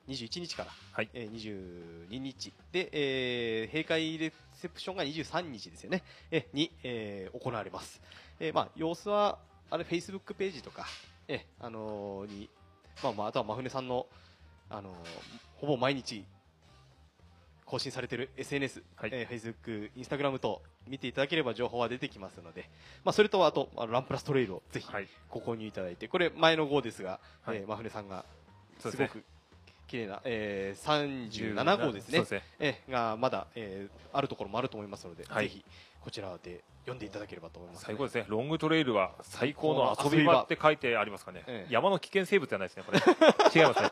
[0.07, 8.01] 21日から、はいえー22日で、えー閉会レセプションが23日ですよね、えーに、えー行われます。
[8.39, 9.37] えーまあ、様子は、
[9.69, 10.85] あれ、フェイスブックページとか、
[11.27, 12.49] えーあのーに、
[13.03, 14.07] まあまあ、あとは真船さんの、
[14.69, 14.95] あのー
[15.57, 16.25] ほぼ毎日
[17.65, 22.69] 更新されている SNS、はいえー、Facebook、Instagram と見ていただければ情報は出てきますので、
[23.03, 25.07] まあ、それとあと、あのランプラストレイルをぜひはい。
[25.29, 28.25] ご購入いただいて、これ前の号ですが、はいえー真船さんが
[28.79, 29.23] すごく
[29.87, 32.43] 綺麗な、えー、37号ですねね。
[32.59, 35.65] えーがまだ、えーあるところもあると思いますので、はいぜひ
[36.01, 38.25] こちらで読んでいただければと思います、最高ですね。
[38.27, 41.43] ロングトレイルは最高の遊び場って書いてありますかね。
[41.47, 42.99] ええ山の危険生物じゃないですね、これ。
[43.59, 43.89] 違いますね。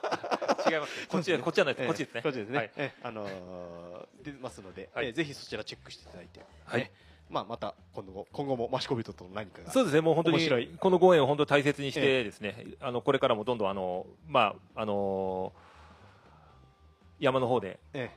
[0.69, 1.05] 違いますね。
[1.09, 1.87] こっち、こっちじゃないです。
[1.87, 2.21] こっちですね。
[2.21, 2.93] こっちですね。
[3.03, 5.07] あのー出ますので、はい。
[5.07, 6.81] えーぜひそちらチェックしていただいて、はい。
[6.81, 6.89] えー
[7.29, 10.67] まあまた今後今後もマシコビトとの何かがそうですね、もう本当に面白い。
[10.79, 15.51] このご縁を本当大切にしてですね、あのこれからもどんどんあのまああの
[17.19, 18.11] 山の方でえ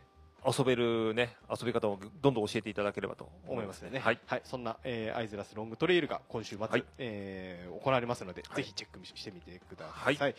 [0.46, 3.98] 遊べるね遊び方をどんどん教えていただければと思思いますすね。
[3.98, 4.18] はい。
[4.26, 6.84] はい、そんな、えーアイズラスロングトレイルが今週末、はい。
[6.98, 8.56] えー行われますので、はい。
[8.56, 10.16] ぜひチェックしてみてください。
[10.16, 10.34] はい。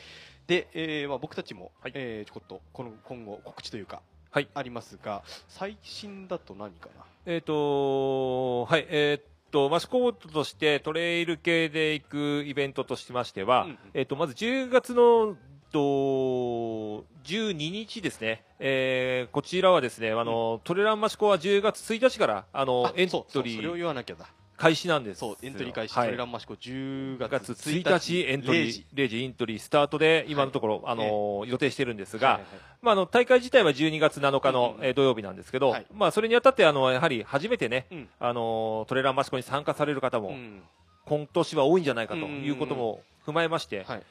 [0.48, 1.92] で、えーまあ、僕たちも、はい。
[1.96, 4.02] えーちょこっとこの今後告知というか、
[4.32, 4.48] はい。
[4.54, 7.06] ありますが、最新だと何かな？
[7.26, 8.86] えっ、とはい。
[8.90, 13.78] えーっとマスコットとしてトレイル系で行くイベントとしましては、うんうん。
[13.94, 15.38] えっ、とまず10月の
[15.72, 24.26] と12日ですね、えーこちらはですねあの、トレランマシコは10月1日からあのあエンそうそうそれをトリー言わなきゃだ。
[24.58, 25.20] 開始なんです。
[25.20, 26.08] そう、エントリー開始、はい。
[26.08, 28.86] トレランマシコ10月月1 1日日エントリ0ー時。
[28.96, 32.46] 0時エントリースタートで今のところ、あの予定してるんですが、はいはい
[32.82, 35.86] まあ、あの大会自体は12月7日の、うんうんえー土曜日なんですけど、はい。
[35.94, 38.10] まあ、それにあたってあのやはり初めてね、うん。
[38.20, 40.64] あのトレーラーマシコに参加される方も、うん。
[41.06, 44.04] 今年は多いんじゃないかとうんうんうんいうことも踏まえまして、はい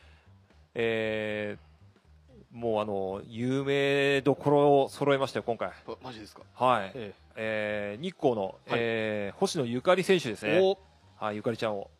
[0.79, 1.67] えー
[2.53, 5.69] もうあの有名どころを揃えましたよ、今回。
[5.69, 5.73] あ
[6.03, 6.41] マジですか？
[6.55, 6.93] はい。
[6.95, 7.97] ええ。
[8.01, 8.55] ー日光の、はい。
[8.81, 10.77] えー星野ゆかり選手ですね、
[11.19, 11.91] はい、ゆかりちゃんを。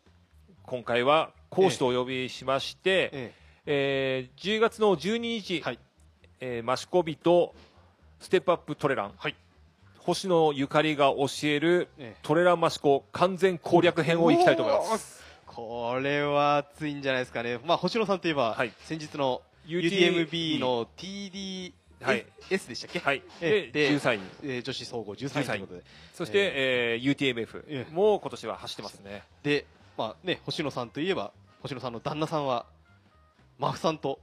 [0.63, 3.33] 今回は講師とお呼びしまして、え
[3.67, 4.29] え。
[4.35, 5.79] ー10月の12日、はい。
[6.39, 7.53] えーマシコビと
[8.19, 9.35] ステップアップトレラン、はい。
[9.99, 12.19] 星野ゆかりが教えるええ。
[12.23, 15.16] トレランマシコ完全攻略編をいきたいと思います。
[15.57, 17.59] これは熱いんじゃないですかね。
[17.65, 18.71] まあ、星野さんといえば、はい。
[18.83, 22.27] 先日の UTMB の TDS はい。
[22.47, 24.17] でしたっけ、はい、えでで13位。
[24.19, 25.83] にえー女子総合13位ということで。
[26.13, 27.91] そして、えー UTMF ええ。
[27.91, 29.23] も今年は走ってますね。
[29.41, 29.65] で、
[29.97, 31.31] まあね、星野さんといえば、
[31.63, 32.67] 星野さんの旦那さんは、
[33.57, 34.19] マフさんと、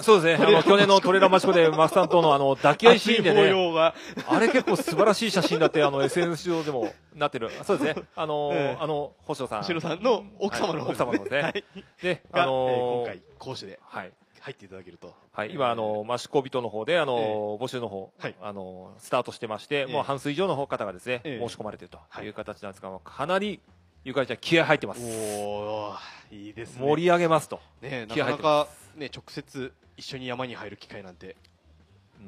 [0.00, 3.94] そうですね、あの去年のトレランマシコでマスさんとのあの抱き合いシーンでね、
[4.28, 8.76] あれ結構素晴らしい写真だって、あの SNS 上でもなってる、 そうですね、あのーええ。
[8.80, 11.42] あの星野さん、星野さんの奥様の方はい奥様の方ですね。
[11.42, 11.64] はい。
[12.02, 14.12] で、 が、あのーえー今回、講師ではい。
[14.40, 15.14] 入っていただけると。
[15.32, 18.34] はい、今、あの、マシコビトの方で、あの、募集の方、はい。
[18.40, 21.48] あの、スタートしてまして、えもう半数以上の方がですね、ええ。
[21.48, 22.24] 申し込まれているとはい。
[22.24, 23.60] いう形なんですが、かなり、
[24.04, 25.00] ゆかりちゃん気合入ってます。
[25.02, 26.86] おー、いいですね。
[26.86, 27.60] 盛り上げますと。
[27.82, 31.36] ね、な気合入ってかなかま、ね、直接一緒に山に入る機会なんて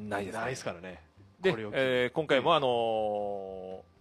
[0.08, 0.40] ないですね。
[0.40, 1.02] ないですからね。
[1.40, 2.66] でえー今回も、あの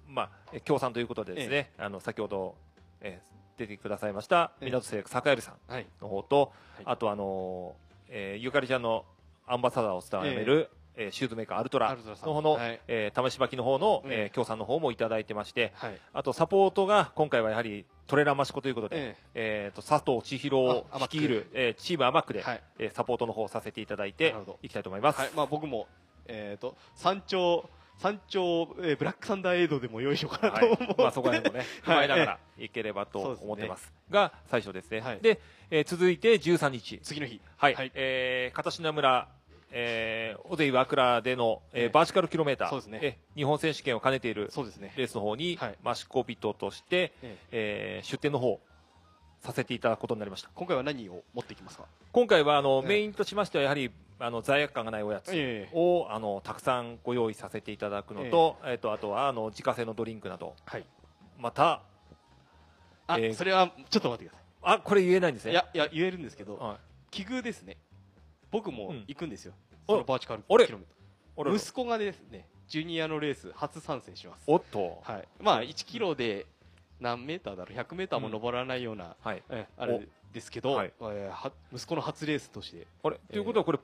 [0.10, 2.56] ーまあ、え協賛ということでですね、あの、先ほど、
[3.02, 4.70] えー出てくださいました、ええ。
[4.72, 5.86] 港製坂入さんはい。
[6.02, 6.86] の方と、はい。
[6.86, 9.04] あと、あのーえーゆかりちゃんの
[9.46, 12.80] アンバサダーを務める、えーシューズメーカーアルトラの方の、はい。
[12.88, 14.24] えー試し履きの方の、ええ。
[14.24, 15.98] えー協賛の方もいただいてまして、はい。
[16.14, 22.64] あとサポートが今回はやはりトレランマシコということで、ええーと佐藤千尋率いる、えーチームアマックで、はい。
[22.80, 25.20] えーサポートの方をさせていただいていきたいと思います。
[25.20, 25.30] はい。
[25.36, 25.88] まあ僕も、
[26.28, 30.96] えっと、山頂、山頂、えーブラックサンダーエイドでもよいしょかなとはい思って。
[31.04, 33.94] まあ、そこら辺もね、踏まえながらいければと思ってます。
[34.10, 35.02] が、最初ですね。
[35.02, 35.40] はいで、
[35.70, 37.00] えー続いて13日。
[37.04, 37.40] 次の日。
[37.58, 37.76] はい。
[37.76, 39.28] はいえー片品村、
[39.72, 42.70] えー、小出岩倉での、えーええバーチカルキロメーター。
[42.70, 44.44] そうですねえ日本選手権を兼ねている。
[44.44, 48.60] レースの方に、はいマシコビトとして、えええー出展の方、
[49.42, 50.50] させていただくことになりました。
[50.54, 51.86] 今回は何を持ってきますか？
[52.12, 55.30] 今回は、あの、ええメインとしましては、やはり、あの、罪悪感がないおやつ。
[55.34, 60.86] ええをあのたくさんご用意させていただくのと,、えっとあとはあの自家製のドリンクなどはい。
[61.38, 61.84] また
[63.08, 65.54] あ、えーそれは、ちょっと待ってくださあこれ言えないんですねい。
[65.54, 66.78] いや、いや、言えるんですけど、はい
[67.12, 67.78] 奇遇ですね。
[68.52, 69.04] 僕もうん。
[69.08, 69.54] 行くんですよ。
[69.88, 70.88] あそのバーチカルキロメー
[71.38, 74.44] あららター息子がですね、ジュニアのレース初参戦します。
[74.48, 75.02] おっと。
[75.04, 75.28] はい。
[75.42, 76.46] まあ、1キロで
[77.00, 79.44] 何メーターだろう ?100 メーターも登らないような、はい。
[79.50, 80.94] えあれですけど、はい。
[81.00, 83.80] えーは息子の初レースとして、あれ、ということはこれ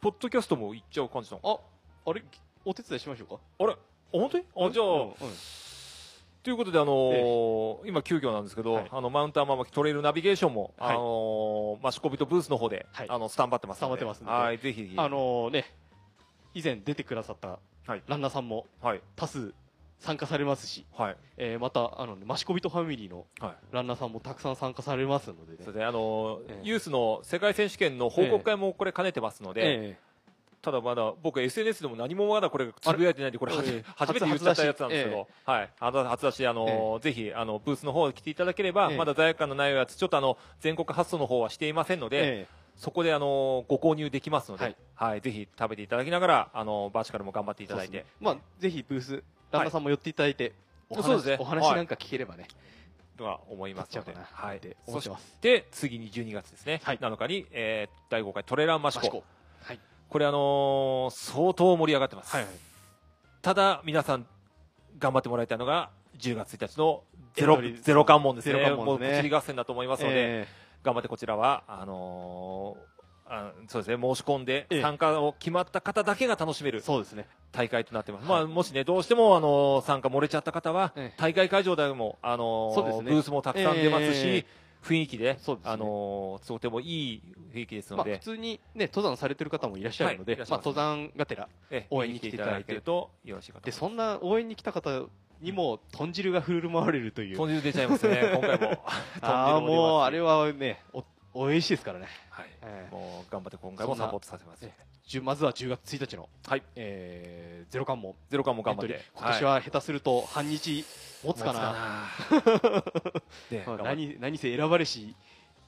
[0.00, 1.60] ポッドキャストも行っちゃう感じなの？
[2.06, 2.22] あ、あれ？
[2.64, 3.40] お手伝いしましょうか？
[3.58, 3.72] あれ？
[3.72, 3.76] あ
[4.12, 4.44] 本当に？
[4.56, 5.12] あじゃあ、うんうん
[6.42, 8.88] ということであのー今急遽なんですけど、はい。
[8.90, 13.06] あのマウンターママキトレイルナビゲーションも、はいあのーマシコビトブースの方で、はい。
[13.10, 14.32] あのスタンバってますスタンバってますので。
[14.32, 15.66] はいぜひあのーね、
[16.54, 18.02] 以前出てくださったはい。
[18.06, 19.00] ランナーさんもはい。
[19.16, 19.52] 多数
[19.98, 21.16] 参加されますし、はい。
[21.36, 23.54] えーまた、あの、ね、マシコビトファミリーのはい。
[23.72, 25.58] ランナーさんもたくさん参加されますのでね。
[25.62, 26.68] それであのーええ。
[26.68, 29.60] ユースの世界選手権の報告会もこれ兼ねてますので、
[29.90, 29.98] え
[30.62, 38.96] ただまだ僕 SNS でも何もまだこれつぶやいてないんでこれ初めて言っちゃったやつなんですけ初ど、はい、あの初出しあの、ぜひあのブースの方に来ていただければ、ええ。
[38.98, 42.46] まだ罪悪感のないやつちょっとあの全国発送の方はしていませんのえで、え
[42.76, 50.52] そこであのご購入できますので、ははいいぜひ食べていただきながらあのバーチカルも頑張っていいただいて、まあ、ぜひブース、ランナーさんも寄っていただいて、
[50.88, 52.48] お話お話なんか聞ければね、
[53.16, 54.60] とは思いますので、はい。
[54.88, 56.98] そしって次に12月ですね、はい。
[56.98, 59.22] 7日に、えー第5回トレランマシコ。
[60.10, 62.52] これあのー相当盛り上がってます、はいはい。
[63.42, 64.26] ただ皆さん
[64.98, 67.02] 頑張ってもらいたいのが10月1日の
[67.34, 68.54] ゼロゼロ関門ですね。
[68.54, 69.08] ゼロ関門ですね。
[69.08, 70.48] もう物理合戦だと思いますので、え
[70.82, 72.90] 頑張ってこちらはあのー
[73.32, 74.02] あそうですね。
[74.02, 74.82] 申し込んでええ。
[74.82, 77.28] 参加を決まった方だけが楽しめるそうですね。
[77.52, 78.42] 大会となってます、はい。
[78.42, 81.20] まあ、もしねどうしてもあの参加漏れちゃった方は、ええ。
[81.20, 83.12] 大会会場でもあのね。
[83.12, 84.46] ブースもたくさん出ますし、ええ
[84.82, 85.70] 雰囲気でそうですね。
[85.72, 87.22] あのとてもいい
[87.54, 90.66] 雰囲気ですまあ、ので、普通に、ね、登山されてる方もいらっしゃるので、まあ、はいます。
[90.66, 93.66] 登山がてらええ応援に来ていただいてるとよろしいかと。
[93.66, 95.02] でそんな応援に来た方
[95.40, 97.36] にも豚汁が振る舞われるという。
[97.36, 98.84] 豚汁出ちゃいますね 今回も。
[99.20, 101.04] ああもうあれは、はねお
[101.46, 102.46] 美味しいですからね、はい。
[102.62, 102.94] ええ。
[102.94, 104.68] もう頑張って今回もサポートさせます。
[105.22, 106.62] まずは10月1日の、はい。
[106.76, 109.04] えーゼロ関門ゼロ感も頑張って。
[109.14, 110.84] 今年は下手すると半日持つかな、
[111.24, 112.06] 持つかな。
[113.84, 115.14] 何何せ選ばれし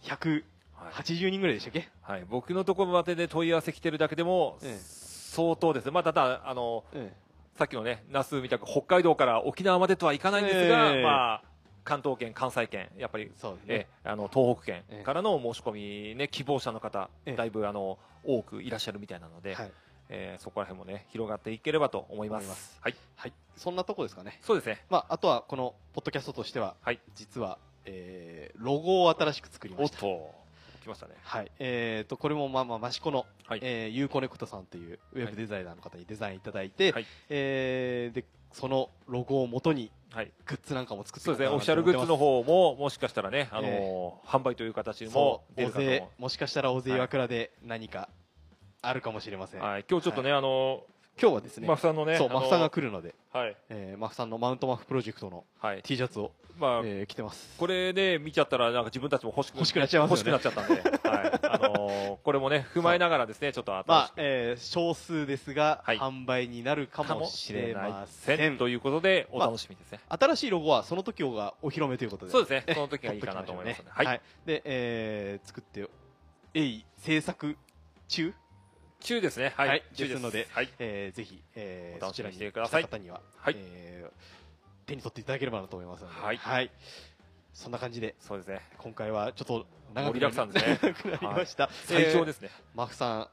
[0.02, 0.44] 180
[0.74, 4.78] はい人ぐらいでしたっけ、はい、僕のところまでで問い合わせ来てるだけでもええ。
[4.78, 5.86] 相当です。
[5.86, 7.12] ね、まあ、ただあのえ
[7.56, 11.02] さっきのね那須みたく北海道から沖縄までとはいかないんですが、ええ。
[11.02, 11.42] まあ、
[11.84, 13.32] 関東圏、関西圏やっぱり、ね。
[13.68, 15.72] ええあの東北圏ええからの申し込
[16.12, 17.36] み、ね、希望者の方、ええ。
[17.36, 19.72] だいぶあの多くいらっしゃるみたいなので、はい
[20.14, 22.78] えーそこら辺もね広がっていければと思います。
[22.80, 24.84] はい、はい、そんなとこですかね、そうですね。
[24.90, 27.00] まあ、あとはこのポッドキャストとしては、はい。
[27.14, 30.06] 実は、えーロゴを新しく作りました。
[30.06, 30.34] おっと
[30.82, 31.14] 来ましたね。
[31.22, 33.60] はい、えー、とこれもまあまあ益子の、はい。
[33.62, 37.06] えー、ユーコネクトさんというウェブデザイナーの方にデザインいただいて、はい。
[37.30, 40.30] えーでそのロゴをもとにはい。
[40.44, 48.10] グッズなんかも作ってそうですね、オフィシいャルグッズの方も、もしかしたらね、あのーえ販売という形も出るかと思勢もしかしたら大勢岩倉で何か
[48.82, 49.64] あるかもしれません、う。
[49.64, 50.82] はい、今日ちょっとね、あの
[51.20, 57.54] 今日はですー、ねマフさんのね、そうあのーマフさんが来るので、はい、えー、マフさんのマウントマフプロジェクトのはい、T シャツを、まあ、えー着てます。
[57.58, 60.30] これで見ちゃったら、なんか自分たちも欲しく欲しくなっちゃいますよね。
[60.32, 65.98] 欲しくなっちゃったんで、はい、あのーこれもね、踏まえながらですね、ちょっとまあ、えー少数ですが、はい。
[65.98, 70.00] 販売になるかかももししれれまませんということで、お楽しみですね。
[70.08, 75.88] 新しいロゴはその時がお披露目ということでそうですね、その時がいいかなと思いますので、はい、はい、で、えー作って
[76.54, 77.56] えい制作
[78.08, 78.34] 中、
[79.02, 79.82] 中ですね、はい、はい。
[79.94, 80.22] 中です。
[80.22, 82.82] のではい、えーぜひ、えーお楽しみにそちらにしてください。
[82.84, 83.56] 来た方には、はい。
[83.58, 84.12] えー
[84.84, 86.70] 手に取っていただければなと思いますので、はい。
[87.52, 90.94] そんな感じでそうですね、今回はちょっと長盛りだくさんですね。
[91.22, 92.50] なりました、最長でですね。
[92.74, 93.28] マフさん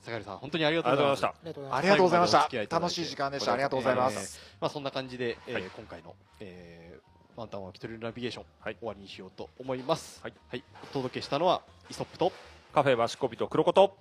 [0.00, 1.76] 坂井さん本当にありがとうございまがとうございました。
[1.76, 2.38] ありがとうございました。
[2.38, 3.52] でお付き合いいた楽しい時間でした。
[3.52, 5.62] ありがとうございます、まあそんな感じで、えーはい。
[5.62, 8.76] 今回の、えー、ワンタンは一人ナビゲーション、はい。
[8.76, 10.20] 終わりにしようと思います。
[10.22, 12.32] はい、お届けしたのはイソップと
[12.72, 13.96] カフェバシコビと黒子と、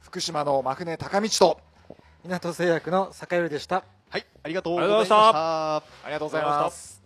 [0.00, 1.60] 福島のマフネ高道と。
[2.24, 3.84] 港製薬の坂寄でした。
[4.10, 5.76] はいありがとうございました。
[5.76, 6.99] ありがとうございます